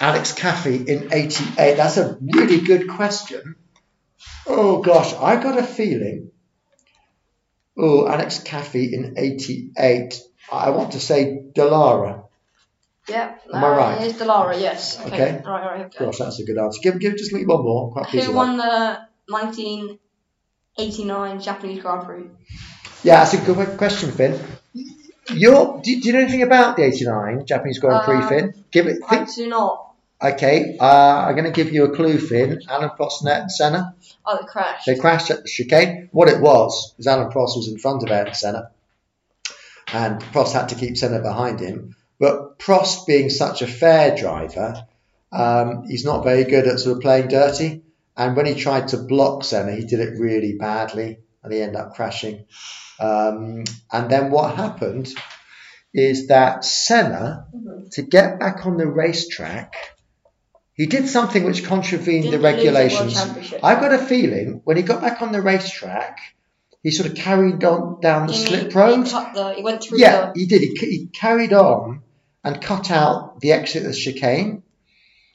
Alex 0.00 0.32
Caffi 0.32 0.86
in 0.86 1.12
88. 1.12 1.76
That's 1.76 1.96
a 1.96 2.18
really 2.20 2.60
good 2.60 2.88
question. 2.88 3.56
Oh 4.46 4.82
gosh, 4.82 5.14
I 5.14 5.42
got 5.42 5.58
a 5.58 5.62
feeling. 5.62 6.30
Oh, 7.78 8.06
Alex 8.06 8.40
Caffi 8.40 8.92
in 8.92 9.14
88. 9.16 10.20
I 10.52 10.70
want 10.70 10.92
to 10.92 11.00
say 11.00 11.42
Dallara. 11.54 12.23
Yeah. 13.08 13.34
Am 13.52 13.62
I 13.64 13.76
right? 13.76 14.00
It 14.02 14.06
is 14.06 14.12
Dallara, 14.14 14.58
yes. 14.58 14.98
Okay. 15.00 15.14
Okay. 15.14 15.42
Right, 15.44 15.46
right, 15.46 15.76
here 15.76 15.86
we 15.92 15.98
go. 15.98 16.06
Gosh, 16.06 16.18
that's 16.18 16.40
a 16.40 16.44
good 16.44 16.58
answer. 16.58 16.80
Give, 16.82 16.98
give, 16.98 17.16
just 17.16 17.32
leave 17.32 17.46
one 17.48 17.62
more. 17.62 17.92
Quite 17.92 18.08
Who 18.08 18.32
won 18.32 18.56
the 18.56 18.98
1989 19.28 21.40
Japanese 21.40 21.82
Grand 21.82 22.04
Prix? 22.06 22.24
Yeah, 23.02 23.18
that's 23.24 23.34
a 23.34 23.38
good 23.38 23.76
question, 23.76 24.10
Finn. 24.10 24.40
You're, 25.30 25.80
do, 25.82 26.00
do 26.00 26.06
you 26.08 26.12
know 26.14 26.20
anything 26.20 26.42
about 26.42 26.76
the 26.76 26.84
89 26.84 27.46
Japanese 27.46 27.78
Grand 27.78 28.02
Prix, 28.04 28.16
Uh, 28.16 28.28
Finn? 28.28 28.64
Give 28.70 28.86
it. 28.86 28.98
I 29.08 29.24
do 29.24 29.48
not. 29.48 29.92
okay, 30.22 30.76
uh, 30.80 31.26
I'm 31.26 31.34
going 31.34 31.44
to 31.44 31.50
give 31.50 31.72
you 31.72 31.84
a 31.84 31.94
clue, 31.94 32.18
Finn. 32.18 32.60
Alain 32.68 32.90
Prost, 32.90 33.24
Net, 33.24 33.42
and 33.42 33.52
Senna. 33.52 33.94
Oh, 34.24 34.38
the 34.40 34.46
crash. 34.46 34.84
They 34.86 34.96
crashed 34.96 35.30
at 35.30 35.42
the 35.42 35.48
chicane. 35.48 36.08
What 36.12 36.28
it 36.28 36.40
was 36.40 36.94
is 36.98 37.06
Alain 37.06 37.30
Prost 37.30 37.56
was 37.56 37.68
in 37.68 37.78
front 37.78 38.08
of 38.08 38.36
Senna, 38.36 38.70
and 39.92 40.20
Prost 40.22 40.52
had 40.52 40.68
to 40.70 40.74
keep 40.74 40.96
Senna 40.96 41.20
behind 41.20 41.60
him. 41.60 41.94
But 42.18 42.58
Prost, 42.58 43.06
being 43.06 43.28
such 43.30 43.62
a 43.62 43.66
fair 43.66 44.16
driver, 44.16 44.86
um, 45.32 45.84
he's 45.88 46.04
not 46.04 46.24
very 46.24 46.44
good 46.44 46.66
at 46.66 46.78
sort 46.78 46.96
of 46.96 47.02
playing 47.02 47.28
dirty. 47.28 47.82
And 48.16 48.36
when 48.36 48.46
he 48.46 48.54
tried 48.54 48.88
to 48.88 48.98
block 48.98 49.42
Senna, 49.44 49.72
he 49.74 49.84
did 49.84 49.98
it 50.00 50.18
really 50.20 50.52
badly, 50.52 51.18
and 51.42 51.52
he 51.52 51.60
ended 51.60 51.76
up 51.80 51.94
crashing. 51.94 52.44
Um, 53.00 53.64
and 53.92 54.08
then 54.08 54.30
what 54.30 54.54
happened 54.54 55.12
is 55.92 56.28
that 56.28 56.64
Senna, 56.64 57.46
to 57.92 58.02
get 58.02 58.38
back 58.38 58.64
on 58.66 58.76
the 58.76 58.86
racetrack, 58.86 59.74
he 60.74 60.86
did 60.86 61.08
something 61.08 61.44
which 61.44 61.64
contravened 61.64 62.30
Didn't 62.30 62.42
the 62.42 62.50
he 62.52 62.54
lose 62.54 62.64
the 62.64 62.72
World 62.72 63.14
regulations. 63.16 63.54
I've 63.62 63.80
got 63.80 63.92
a 63.92 63.98
feeling 63.98 64.60
when 64.64 64.76
he 64.76 64.82
got 64.84 65.00
back 65.00 65.20
on 65.22 65.32
the 65.32 65.42
racetrack, 65.42 66.18
he 66.84 66.90
sort 66.92 67.08
of 67.10 67.16
carried 67.16 67.62
on 67.64 68.00
down 68.00 68.26
the 68.28 68.32
He- 68.32 68.46
slip 68.46 68.70
he 68.72 68.78
road. 68.78 69.06
cut 69.08 69.34
the, 69.34 69.54
he 69.54 69.62
went 69.62 69.82
through 69.82 69.98
Yeah, 69.98 70.32
the. 70.32 70.40
he 70.40 70.46
did. 70.46 70.60
He, 70.62 70.74
he 70.78 71.06
carried 71.06 71.52
on 71.52 72.02
and 72.44 72.60
cut 72.60 72.90
out 72.90 73.40
the 73.40 73.52
exit 73.52 73.84
of 73.86 73.92
the 73.92 73.98
chicane, 73.98 74.62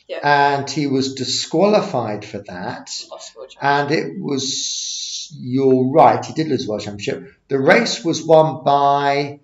Yeah. 0.07 0.19
and 0.23 0.69
he 0.69 0.87
was 0.87 1.15
disqualified 1.15 2.23
for 2.23 2.37
that. 2.39 2.89
lost 3.11 3.33
the 3.33 3.39
World 3.39 3.49
Championship. 3.49 3.59
And 3.61 3.91
it 3.91 4.21
was, 4.21 5.35
you're 5.39 5.91
right, 5.91 6.23
he 6.23 6.33
did 6.33 6.47
lose 6.47 6.65
the 6.65 6.69
World 6.69 6.81
Championship. 6.83 7.33
The 7.47 7.59
race 7.59 8.03
was 8.03 8.23
won 8.23 8.63
by, 8.63 9.39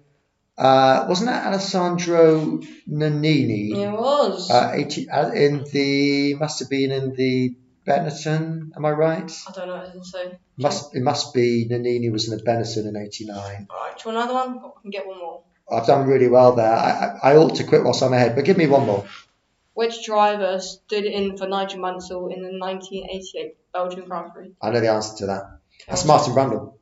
uh, 0.58 1.06
wasn't 1.10 1.30
that 1.32 1.48
Alessandro 1.48 2.60
Nannini? 2.90 3.72
It 3.72 3.92
was. 3.92 4.50
Uh, 4.52 4.72
80, 4.74 5.10
uh, 5.10 5.32
in 5.32 5.64
the, 5.72 6.36
must 6.36 6.60
have 6.60 6.70
been 6.70 6.92
in 6.92 7.16
the 7.16 7.56
Benetton, 7.88 8.72
am 8.76 8.86
I 8.86 8.92
right? 8.92 9.32
I 9.48 9.52
don't 9.52 9.68
know 9.68 9.76
it 9.76 9.96
is, 9.96 10.12
so. 10.12 10.32
Must 10.58 10.96
It 10.96 11.02
must 11.04 11.34
be 11.34 11.68
Nannini 11.70 12.12
was 12.12 12.28
in 12.32 12.38
the 12.38 12.44
Benetton 12.44 12.88
in 12.88 12.96
89. 12.96 13.68
Alright, 13.70 13.98
do 13.98 14.10
you 14.10 14.16
want 14.16 14.30
another 14.30 14.34
one? 14.34 14.60
I 14.60 14.82
can 14.82 14.90
get 14.92 15.06
one 15.08 15.20
more. 15.20 15.44
I've 15.72 15.88
done 15.88 16.08
really 16.08 16.28
well 16.28 16.56
there. 16.56 16.72
I, 16.72 17.20
I, 17.24 17.36
ought 17.38 17.56
to 17.56 17.64
quit 17.64 17.84
whilst 17.84 18.04
I'm 18.04 18.14
ahead, 18.14 18.36
but 18.36 18.46
give 18.46 18.58
me 18.58 18.68
one 18.68 18.86
more. 18.86 19.06
Which 19.74 20.06
driver 20.06 20.60
stood 20.60 21.06
in 21.06 21.38
for 21.38 21.48
Nigel 21.48 21.80
Mansell 21.80 22.28
in 22.28 22.42
the 22.44 22.58
1988 22.58 23.58
Belgian 23.74 24.06
Grand 24.06 24.34
Prix? 24.34 24.52
I 24.62 24.70
know 24.70 24.80
the 24.80 24.92
answer 24.92 25.18
to 25.18 25.26
that. 25.28 25.60
That's 25.88 26.06
Martin 26.06 26.34
Brundle. 26.34 26.76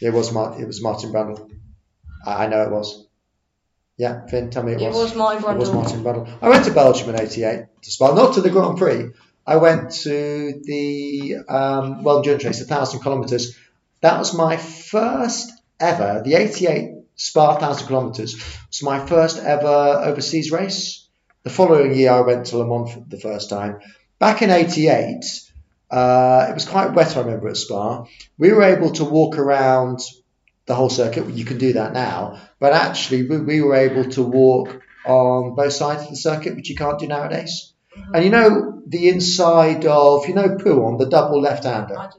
It 0.00 0.12
was 0.12 0.32
Martin. 0.32 0.62
It 0.62 0.66
was 0.66 0.80
Martin 0.82 1.12
Brundle. 1.12 1.50
I, 2.24 2.44
I 2.44 2.46
know 2.46 2.62
it 2.62 2.70
was. 2.70 3.06
Yeah, 3.96 4.26
Finn, 4.26 4.50
tell 4.50 4.62
me 4.62 4.72
it, 4.72 4.80
It 4.80 4.92
was 4.92 5.16
Martin 5.16 5.42
It 5.42 5.58
was 5.58 5.72
Martin 5.72 6.04
Brundle. 6.04 6.32
I 6.40 6.48
went 6.48 6.64
to 6.66 6.72
Belgium 6.72 7.10
in 7.10 7.20
'88 7.20 7.66
to 7.82 7.90
Spa, 7.90 8.14
not 8.14 8.34
to 8.34 8.40
the 8.40 8.50
Grand 8.50 8.78
Prix. 8.78 9.10
I 9.44 9.56
went 9.56 9.90
to 10.02 10.60
the 10.62 11.36
um, 11.48 12.04
World 12.04 12.18
Endurance 12.18 12.44
Race, 12.44 12.60
a 12.60 12.64
thousand 12.64 13.00
kilometres. 13.00 13.58
That 14.02 14.18
was 14.18 14.34
my 14.34 14.56
first 14.56 15.52
ever. 15.80 16.22
The 16.24 16.34
'88 16.34 16.97
Spa 17.18 17.56
thousand 17.56 17.88
kilometres 17.88 18.36
was 18.68 18.82
my 18.82 19.04
first 19.04 19.38
ever 19.38 20.02
overseas 20.04 20.52
race. 20.52 21.08
The 21.42 21.50
following 21.50 21.94
year, 21.94 22.12
I 22.12 22.20
went 22.20 22.46
to 22.46 22.58
Le 22.58 22.66
Mans 22.66 22.92
for 22.92 23.04
the 23.08 23.18
first 23.18 23.50
time. 23.50 23.80
Back 24.20 24.40
in 24.42 24.50
'88, 24.50 25.24
uh, 25.90 26.46
it 26.48 26.54
was 26.54 26.64
quite 26.64 26.94
wet. 26.94 27.16
I 27.16 27.20
remember 27.20 27.48
at 27.48 27.56
Spa. 27.56 28.04
We 28.38 28.52
were 28.52 28.62
able 28.62 28.92
to 28.92 29.04
walk 29.04 29.36
around 29.36 29.98
the 30.66 30.76
whole 30.76 30.90
circuit. 30.90 31.28
You 31.30 31.44
can 31.44 31.58
do 31.58 31.72
that 31.72 31.92
now, 31.92 32.40
but 32.60 32.72
actually, 32.72 33.28
we, 33.28 33.38
we 33.38 33.62
were 33.62 33.74
able 33.74 34.04
to 34.12 34.22
walk 34.22 34.80
on 35.04 35.56
both 35.56 35.72
sides 35.72 36.04
of 36.04 36.10
the 36.10 36.16
circuit, 36.16 36.54
which 36.54 36.70
you 36.70 36.76
can't 36.76 37.00
do 37.00 37.08
nowadays. 37.08 37.72
And 38.14 38.22
you 38.22 38.30
know 38.30 38.80
the 38.86 39.08
inside 39.08 39.86
of 39.86 40.28
you 40.28 40.34
know 40.34 40.56
Pouhon, 40.56 40.98
the 40.98 41.08
double 41.08 41.40
left-hander, 41.40 42.10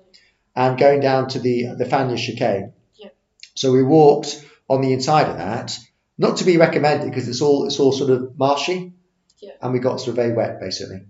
and 0.57 0.77
going 0.77 0.99
down 0.99 1.29
to 1.29 1.39
the 1.39 1.75
the 1.77 1.85
Fagnes 1.85 2.19
chicane. 2.19 2.73
Yeah. 2.95 3.11
So 3.55 3.71
we 3.71 3.81
walked 3.81 4.45
on 4.69 4.81
the 4.81 4.93
inside 4.93 5.27
of 5.29 5.37
that, 5.37 5.77
not 6.17 6.37
to 6.37 6.43
be 6.45 6.57
recommended 6.57 7.09
because 7.09 7.27
it's 7.27 7.41
all 7.41 7.65
it's 7.65 7.79
all 7.79 7.91
sort 7.91 8.11
of 8.11 8.37
marshy, 8.37 8.93
Yeah. 9.41 9.51
and 9.61 9.73
we 9.73 9.79
got 9.79 9.97
sort 9.99 10.09
of 10.09 10.15
very 10.15 10.33
wet 10.33 10.59
basically. 10.59 11.01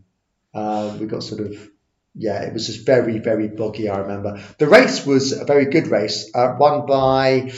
Uh, 0.54 0.96
we 1.00 1.06
got 1.06 1.24
sort 1.24 1.42
of 1.42 1.70
yeah, 2.16 2.42
it 2.44 2.54
was 2.54 2.66
just 2.68 2.86
very 2.86 3.20
very 3.20 3.48
boggy. 3.48 3.90
I 3.90 4.00
remember 4.00 4.42
the 4.58 4.68
race 4.68 5.06
was 5.06 5.32
a 5.34 5.46
very 5.46 5.66
good 5.66 5.88
race, 5.88 6.32
uh, 6.34 6.56
won 6.60 6.86
by 6.88 7.52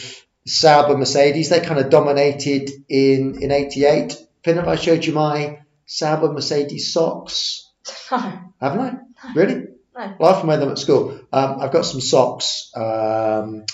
Sauber 0.46 0.98
Mercedes. 0.98 1.50
They 1.50 1.60
kind 1.62 1.80
of 1.80 1.90
dominated 1.90 2.70
in 2.90 3.42
in 3.42 3.52
'88. 3.52 4.18
Finn, 4.44 4.58
have 4.58 4.68
I 4.68 4.76
showed 4.76 5.06
you 5.06 5.14
my 5.14 5.60
Sauber 5.86 6.32
Mercedes 6.34 6.94
socks? 6.94 7.68
No. 8.12 8.18
Haven't 8.60 8.80
I? 8.82 9.32
Really? 9.36 9.56
No. 9.98 10.16
Well, 10.20 10.30
I 10.30 10.34
often 10.34 10.48
wear 10.48 10.58
them 10.58 10.70
at 10.72 10.78
school. 10.78 11.20
Um, 11.32 11.60
I've 11.62 11.72
got 11.72 11.86
some 11.86 12.02
socks 12.02 12.70
um, 12.76 13.66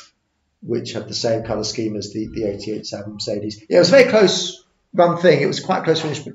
which 0.61 0.93
had 0.93 1.07
the 1.07 1.13
same 1.13 1.43
colour 1.43 1.63
scheme 1.63 1.95
as 1.95 2.13
the, 2.13 2.27
the 2.27 2.45
88 2.45 2.85
Sauber 2.85 3.09
Mercedes. 3.09 3.63
Yeah, 3.69 3.77
it 3.77 3.79
was 3.79 3.89
a 3.89 3.91
very 3.91 4.09
close 4.09 4.63
run 4.93 5.17
thing. 5.17 5.41
It 5.41 5.47
was 5.47 5.59
quite 5.59 5.83
close 5.83 6.01
finish. 6.01 6.25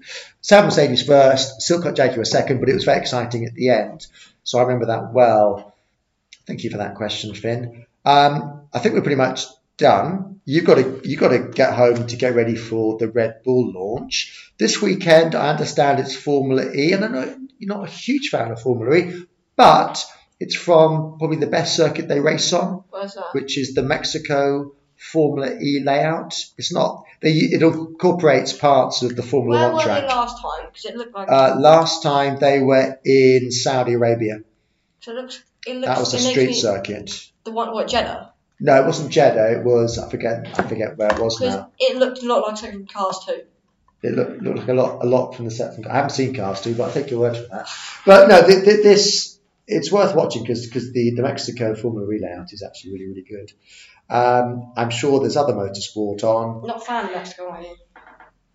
Sauber 0.40 0.66
Mercedes 0.66 1.02
first, 1.02 1.61
Silkcut 1.61 1.96
Jaguar 1.96 2.24
second, 2.24 2.61
but 2.61 2.68
it 2.68 2.74
was 2.74 2.85
very 2.85 2.98
exciting 2.98 3.44
at 3.44 3.54
the 3.54 3.70
end. 3.70 4.06
So 4.44 4.58
I 4.58 4.62
remember 4.62 4.87
that 4.87 5.12
well. 5.12 5.74
Thank 6.46 6.64
you 6.64 6.70
for 6.70 6.78
that 6.78 6.96
question, 6.96 7.35
Finn. 7.35 7.87
Um, 8.04 8.62
I 8.72 8.78
think 8.78 8.94
we're 8.94 9.02
pretty 9.02 9.16
much 9.16 9.46
done. 9.76 10.40
You've 10.44 10.64
got 10.64 10.74
to 10.74 11.00
you've 11.04 11.20
got 11.20 11.28
to 11.28 11.38
get 11.38 11.74
home 11.74 12.06
to 12.06 12.16
get 12.16 12.35
ready 12.35 12.56
for 12.56 12.98
the 12.98 13.08
Red 13.08 13.42
Bull 13.44 13.72
launch 13.72 14.52
this 14.58 14.82
weekend. 14.82 15.35
I 15.35 15.50
understand 15.50 16.00
it's 16.00 16.16
Formula 16.16 16.72
E, 16.72 16.92
and 16.92 17.04
I 17.04 17.08
know 17.08 17.37
you're 17.58 17.76
not 17.76 17.88
a 17.88 17.90
huge 17.90 18.30
fan 18.30 18.50
of 18.50 18.61
Formula 18.61 18.96
E, 18.96 19.24
but 19.54 20.04
it's 20.42 20.55
from 20.57 21.18
probably 21.18 21.37
the 21.38 21.46
best 21.59 21.76
circuit 21.76 22.09
they 22.09 22.20
race 22.20 22.52
on, 22.52 22.85
which 23.33 23.57
is 23.59 23.74
the 23.74 23.83
Mexico 23.83 24.72
Formula 24.96 25.48
E 25.61 25.81
layout. 25.85 26.35
It's 26.59 26.72
not. 26.72 27.05
They, 27.20 27.31
it 27.33 27.62
incorporates 27.62 28.52
parts 28.52 29.02
of 29.02 29.14
the 29.16 29.22
Formula 29.22 29.59
Where 29.59 29.68
One 29.68 29.76
were 29.76 29.83
track. 29.83 30.02
they 30.02 30.09
last 30.09 30.40
time? 30.42 30.66
Because 30.66 30.85
it 30.87 30.96
looked 30.96 31.14
like 31.14 31.28
Uh, 31.31 31.57
last 31.59 32.02
time 32.02 32.38
they 32.38 32.61
were 32.61 32.98
in 33.05 33.50
Saudi 33.50 33.94
Arabia. 33.94 34.42
so 35.00 35.12
it 35.12 35.14
looks. 35.16 35.42
It 35.66 35.76
looks. 35.76 35.87
That 35.88 35.98
was 35.98 36.14
a 36.14 36.18
street 36.18 36.55
circuit. 36.55 37.28
The 37.44 37.52
one 37.52 37.72
what 37.72 37.88
Jeddah? 37.88 38.33
No, 38.61 38.81
it 38.83 38.87
wasn't 38.87 39.11
Jeddah. 39.11 39.59
It 39.59 39.64
was 39.64 39.98
I 39.98 40.09
forget. 40.11 40.46
I 40.59 40.62
forget 40.62 40.96
where 40.98 41.09
it 41.14 41.18
was 41.20 41.40
now. 41.40 41.70
it 41.78 41.96
looked 41.96 42.22
a 42.22 42.26
lot 42.26 42.46
like 42.46 42.57
something 42.57 42.78
from 42.78 42.87
Cars 42.87 43.18
Two. 43.26 43.42
It 44.05 44.14
looked, 44.16 44.42
looked 44.42 44.59
like 44.59 44.68
a 44.68 44.74
lot, 44.74 45.05
a 45.05 45.07
lot 45.07 45.37
from 45.37 45.44
the 45.44 45.50
set. 45.52 45.74
From, 45.76 45.87
I 45.88 45.94
haven't 45.94 46.11
seen 46.11 46.35
Cars 46.35 46.61
2, 46.62 46.74
but 46.74 46.90
I 46.90 46.92
take 46.92 47.11
your 47.12 47.20
word 47.20 47.37
for 47.37 47.46
that. 47.55 47.68
But 48.05 48.28
no, 48.28 48.44
th- 48.44 48.64
th- 48.64 48.83
this 48.83 49.32
it's 49.66 49.92
worth 49.92 50.14
watching 50.14 50.42
because 50.42 50.66
because 50.66 50.92
the, 50.92 51.14
the 51.14 51.22
Mexico 51.22 51.75
Formula 51.75 52.11
E 52.12 52.18
layout 52.20 52.53
is 52.53 52.62
actually 52.62 52.92
really 52.92 53.09
really 53.09 53.27
good. 53.29 53.53
Um, 54.09 54.72
I'm 54.77 54.90
sure 54.90 55.20
there's 55.20 55.37
other 55.37 55.55
motorsport 55.55 56.22
on. 56.25 56.66
Not 56.66 56.77
a 56.77 56.81
fan 56.81 57.07
of 57.07 57.12
Mexico, 57.12 57.48
are 57.51 57.62
you? 57.62 57.77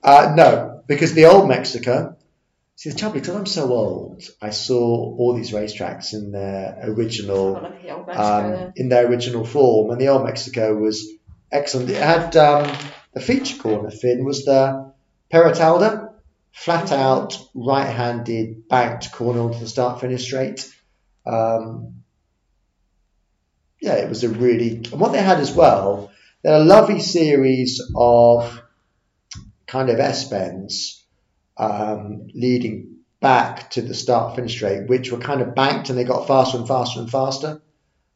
Uh, 0.04 0.34
no, 0.36 0.84
because 0.88 1.14
the 1.14 1.26
old 1.26 1.48
Mexico. 1.48 2.16
See, 2.76 2.92
the 2.92 2.96
trouble 2.96 3.20
because 3.20 3.36
I'm 3.36 3.48
so 3.48 3.74
old, 3.74 4.24
I 4.40 4.52
saw 4.52 4.78
all 4.78 5.34
these 5.34 5.50
racetracks 5.52 6.14
in 6.14 6.32
their 6.32 6.78
original 6.84 7.56
the 7.56 7.62
Mexico 7.62 8.66
um, 8.66 8.74
in 8.76 8.90
their 8.90 9.08
original 9.08 9.46
form, 9.46 9.90
and 9.90 10.00
the 10.00 10.10
old 10.10 10.26
Mexico 10.26 10.76
was 10.76 11.10
excellent. 11.52 11.90
It 11.90 11.98
had 11.98 12.38
um, 12.38 12.72
the 13.14 13.20
feature 13.20 13.58
corner 13.58 13.90
fin 13.90 14.24
was 14.24 14.46
the 14.46 14.94
Peraltada, 15.34 16.14
flat 16.52 16.92
out 16.92 17.38
right-handed 17.56 18.68
banked 18.68 19.12
corner 19.12 19.42
onto 19.42 19.60
the 19.60 19.68
start 19.68 20.00
finish 20.00 20.24
straight. 20.26 20.72
Um, 21.28 22.04
yeah, 23.82 23.96
it 23.96 24.10
was 24.10 24.24
a 24.24 24.30
really 24.30 24.78
and 24.78 25.00
what 25.00 25.12
they 25.12 25.22
had 25.22 25.40
as 25.40 25.54
well. 25.54 26.12
They 26.44 26.52
had 26.52 26.62
a 26.62 26.66
lovely 26.66 27.00
series 27.00 27.82
of 27.96 28.62
kind 29.68 29.90
of 29.90 30.00
S 30.00 30.30
bends 30.30 31.04
um, 31.58 32.28
leading 32.34 32.98
back 33.20 33.72
to 33.72 33.82
the 33.82 33.94
start 33.94 34.36
finish 34.36 34.56
straight, 34.56 34.88
which 34.88 35.12
were 35.12 35.18
kind 35.18 35.42
of 35.42 35.56
banked 35.56 35.90
and 35.90 35.98
they 35.98 36.04
got 36.04 36.28
faster 36.28 36.58
and 36.58 36.68
faster 36.68 37.00
and 37.00 37.10
faster. 37.10 37.62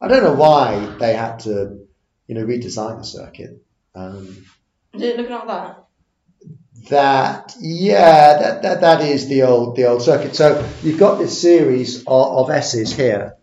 I 0.00 0.08
don't 0.08 0.22
know 0.22 0.34
why 0.34 0.96
they 0.98 1.14
had 1.14 1.40
to, 1.40 1.86
you 2.26 2.34
know, 2.34 2.44
redesign 2.44 2.98
the 2.98 3.04
circuit. 3.04 3.62
Um, 3.94 4.46
Is 4.94 5.02
it 5.02 5.16
looking 5.16 5.32
like 5.32 5.46
that? 5.46 5.81
That 6.88 7.54
yeah, 7.60 8.38
that, 8.38 8.62
that 8.62 8.80
that 8.80 9.02
is 9.02 9.28
the 9.28 9.42
old 9.42 9.76
the 9.76 9.84
old 9.84 10.00
circuit. 10.02 10.34
So 10.34 10.66
you've 10.82 10.98
got 10.98 11.18
this 11.18 11.38
series 11.40 12.00
of, 12.00 12.06
of 12.08 12.50
S's 12.50 12.92
here, 12.94 13.36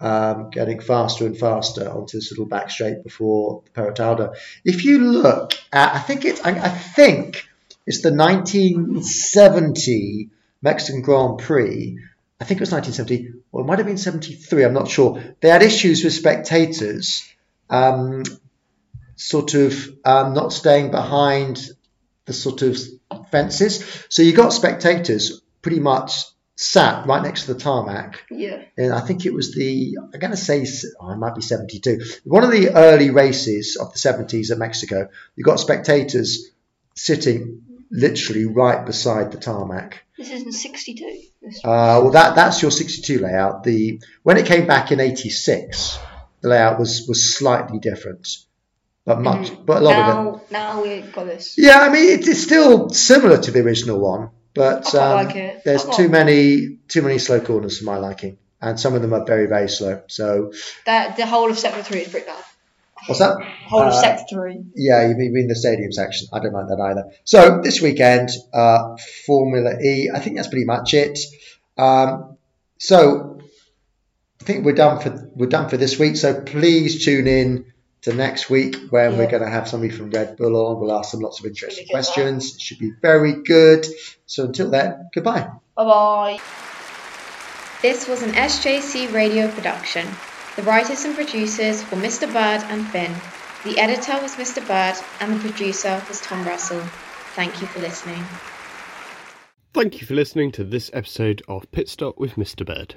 um, 0.00 0.50
getting 0.50 0.80
faster 0.80 1.24
and 1.26 1.38
faster 1.38 1.88
onto 1.88 2.18
this 2.18 2.32
little 2.32 2.46
back 2.46 2.70
straight 2.70 3.04
before 3.04 3.62
the 3.64 3.70
Peraltada. 3.70 4.34
If 4.64 4.84
you 4.84 4.98
look 4.98 5.52
at, 5.72 5.94
I 5.94 6.00
think 6.00 6.24
it's 6.24 6.44
I, 6.44 6.50
I 6.50 6.68
think 6.68 7.48
it's 7.86 8.02
the 8.02 8.12
1970 8.12 10.30
Mexican 10.60 11.02
Grand 11.02 11.38
Prix. 11.38 12.00
I 12.40 12.44
think 12.44 12.58
it 12.58 12.62
was 12.62 12.72
1970, 12.72 13.34
or 13.52 13.60
it 13.60 13.64
might 13.64 13.78
have 13.78 13.86
been 13.86 13.96
73. 13.96 14.64
I'm 14.64 14.74
not 14.74 14.88
sure. 14.88 15.22
They 15.40 15.48
had 15.48 15.62
issues 15.62 16.02
with 16.02 16.12
spectators. 16.12 17.22
Um, 17.70 18.24
sort 19.14 19.54
of 19.54 19.88
um, 20.04 20.34
not 20.34 20.52
staying 20.52 20.90
behind 20.90 21.70
the 22.24 22.32
sort 22.32 22.62
of 22.62 22.78
fences. 23.30 24.06
So 24.08 24.22
you 24.22 24.32
got 24.32 24.52
spectators 24.52 25.40
pretty 25.60 25.80
much 25.80 26.24
sat 26.56 27.06
right 27.06 27.22
next 27.22 27.46
to 27.46 27.54
the 27.54 27.60
tarmac. 27.60 28.24
Yeah. 28.30 28.62
And 28.76 28.92
I 28.92 29.00
think 29.00 29.26
it 29.26 29.32
was 29.34 29.54
the, 29.54 29.98
I'm 30.00 30.20
going 30.20 30.30
to 30.30 30.36
say, 30.36 30.66
oh, 31.00 31.10
it 31.10 31.16
might 31.16 31.34
be 31.34 31.42
72. 31.42 32.00
One 32.24 32.44
of 32.44 32.50
the 32.50 32.70
early 32.70 33.10
races 33.10 33.76
of 33.76 33.92
the 33.92 33.98
70s 33.98 34.50
at 34.50 34.58
Mexico, 34.58 35.08
you 35.34 35.44
got 35.44 35.58
spectators 35.58 36.50
sitting 36.94 37.62
literally 37.92 38.46
right 38.46 38.84
beside 38.84 39.30
the 39.30 39.38
tarmac. 39.38 40.04
This 40.16 40.30
is 40.30 40.42
in 40.42 40.52
'62. 40.52 41.22
Uh, 41.64 42.00
well, 42.02 42.10
that 42.10 42.34
that's 42.34 42.62
your 42.62 42.70
62 42.70 43.18
layout. 43.18 43.64
The 43.64 44.00
when 44.22 44.38
it 44.38 44.46
came 44.46 44.66
back 44.66 44.92
in 44.92 45.00
86, 45.00 45.98
the 46.40 46.48
layout 46.48 46.78
was 46.78 47.06
was 47.06 47.34
slightly 47.34 47.78
different, 47.78 48.28
but 49.04 49.20
much, 49.20 49.50
but 49.66 49.82
a 49.82 49.84
lot 49.84 49.94
of 49.94 50.00
it. 50.00 50.50
now, 50.52 50.74
now 50.74 50.82
we've 50.82 51.12
got 51.12 51.26
this. 51.26 51.56
Yeah, 51.58 51.78
I 51.80 51.88
mean 51.92 52.08
it, 52.20 52.28
it's 52.28 52.42
still 52.42 52.88
similar 52.90 53.38
to 53.38 53.50
the 53.50 53.60
original 53.60 53.98
one, 53.98 54.30
but 54.54 54.94
um, 54.94 55.26
like 55.26 55.64
there's 55.64 55.84
too 55.84 56.08
many 56.08 56.78
too 56.88 57.02
many 57.02 57.18
slow 57.18 57.40
corners 57.40 57.78
for 57.78 57.84
my 57.84 57.96
liking, 57.96 58.38
and 58.60 58.78
some 58.78 58.94
of 58.94 59.02
them 59.02 59.12
are 59.12 59.24
very 59.24 59.46
very 59.46 59.68
slow. 59.68 60.02
So 60.08 60.52
That 60.86 61.16
the 61.16 61.26
whole 61.26 61.50
of 61.50 61.58
Sector 61.58 61.82
Three 61.82 62.00
is 62.00 62.08
pretty 62.08 62.26
bad. 62.26 62.44
what's 63.06 63.18
that? 63.18 63.36
Whole 63.66 63.82
of 63.82 63.88
Uh, 63.94 64.00
Sector 64.00 64.24
Three. 64.30 64.60
Yeah, 64.76 65.08
you 65.08 65.14
mean, 65.16 65.26
you 65.26 65.32
mean 65.32 65.48
the 65.48 65.56
stadium 65.56 65.90
section? 65.92 66.28
I 66.32 66.38
don't 66.38 66.52
like 66.52 66.68
that 66.68 66.80
either. 66.80 67.04
So 67.24 67.60
this 67.62 67.80
weekend, 67.82 68.28
uh, 68.54 68.96
Formula 69.26 69.80
E. 69.82 70.10
I 70.14 70.20
think 70.20 70.36
that's 70.36 70.48
pretty 70.48 70.66
much 70.66 70.94
it. 70.94 71.18
Um, 71.76 72.36
so 72.78 73.40
I 74.40 74.44
think 74.44 74.64
we're 74.64 74.74
done 74.74 75.00
for 75.00 75.30
we're 75.34 75.46
done 75.48 75.68
for 75.68 75.76
this 75.76 75.98
week. 75.98 76.16
So 76.16 76.40
please 76.40 77.04
tune 77.04 77.26
in 77.26 77.71
to 78.02 78.12
next 78.12 78.50
week 78.50 78.76
when 78.90 79.16
we're 79.16 79.30
going 79.30 79.42
to 79.42 79.48
have 79.48 79.68
somebody 79.68 79.92
from 79.92 80.10
Red 80.10 80.36
Bull 80.36 80.56
on. 80.56 80.80
We'll 80.80 80.92
ask 80.92 81.12
them 81.12 81.20
lots 81.20 81.40
of 81.40 81.46
interesting 81.46 81.84
Really 81.84 81.92
questions. 81.92 82.56
It 82.56 82.60
should 82.60 82.78
be 82.78 82.92
very 83.00 83.42
good. 83.42 83.86
So 84.26 84.44
until 84.44 84.70
then, 84.70 85.08
goodbye. 85.14 85.50
Bye 85.76 85.84
bye. 85.84 86.38
This 87.80 88.06
was 88.06 88.22
an 88.22 88.32
SJC 88.32 89.12
radio 89.12 89.50
production. 89.50 90.06
The 90.56 90.62
writers 90.62 91.04
and 91.04 91.14
producers 91.14 91.82
were 91.90 91.98
Mr. 91.98 92.32
Bird 92.32 92.62
and 92.70 92.86
Finn. 92.86 93.14
The 93.64 93.78
editor 93.78 94.20
was 94.20 94.36
Mr. 94.36 94.66
Bird, 94.66 95.02
and 95.20 95.34
the 95.34 95.38
producer 95.38 96.02
was 96.08 96.20
Tom 96.20 96.44
Russell. 96.44 96.80
Thank 97.34 97.60
you 97.60 97.66
for 97.68 97.80
listening. 97.80 98.24
Thank 99.72 100.00
you 100.00 100.06
for 100.06 100.14
listening 100.14 100.52
to 100.52 100.64
this 100.64 100.90
episode 100.92 101.42
of 101.48 101.70
Pit 101.70 101.88
Stop 101.88 102.18
with 102.18 102.32
Mr. 102.34 102.66
Bird. 102.66 102.96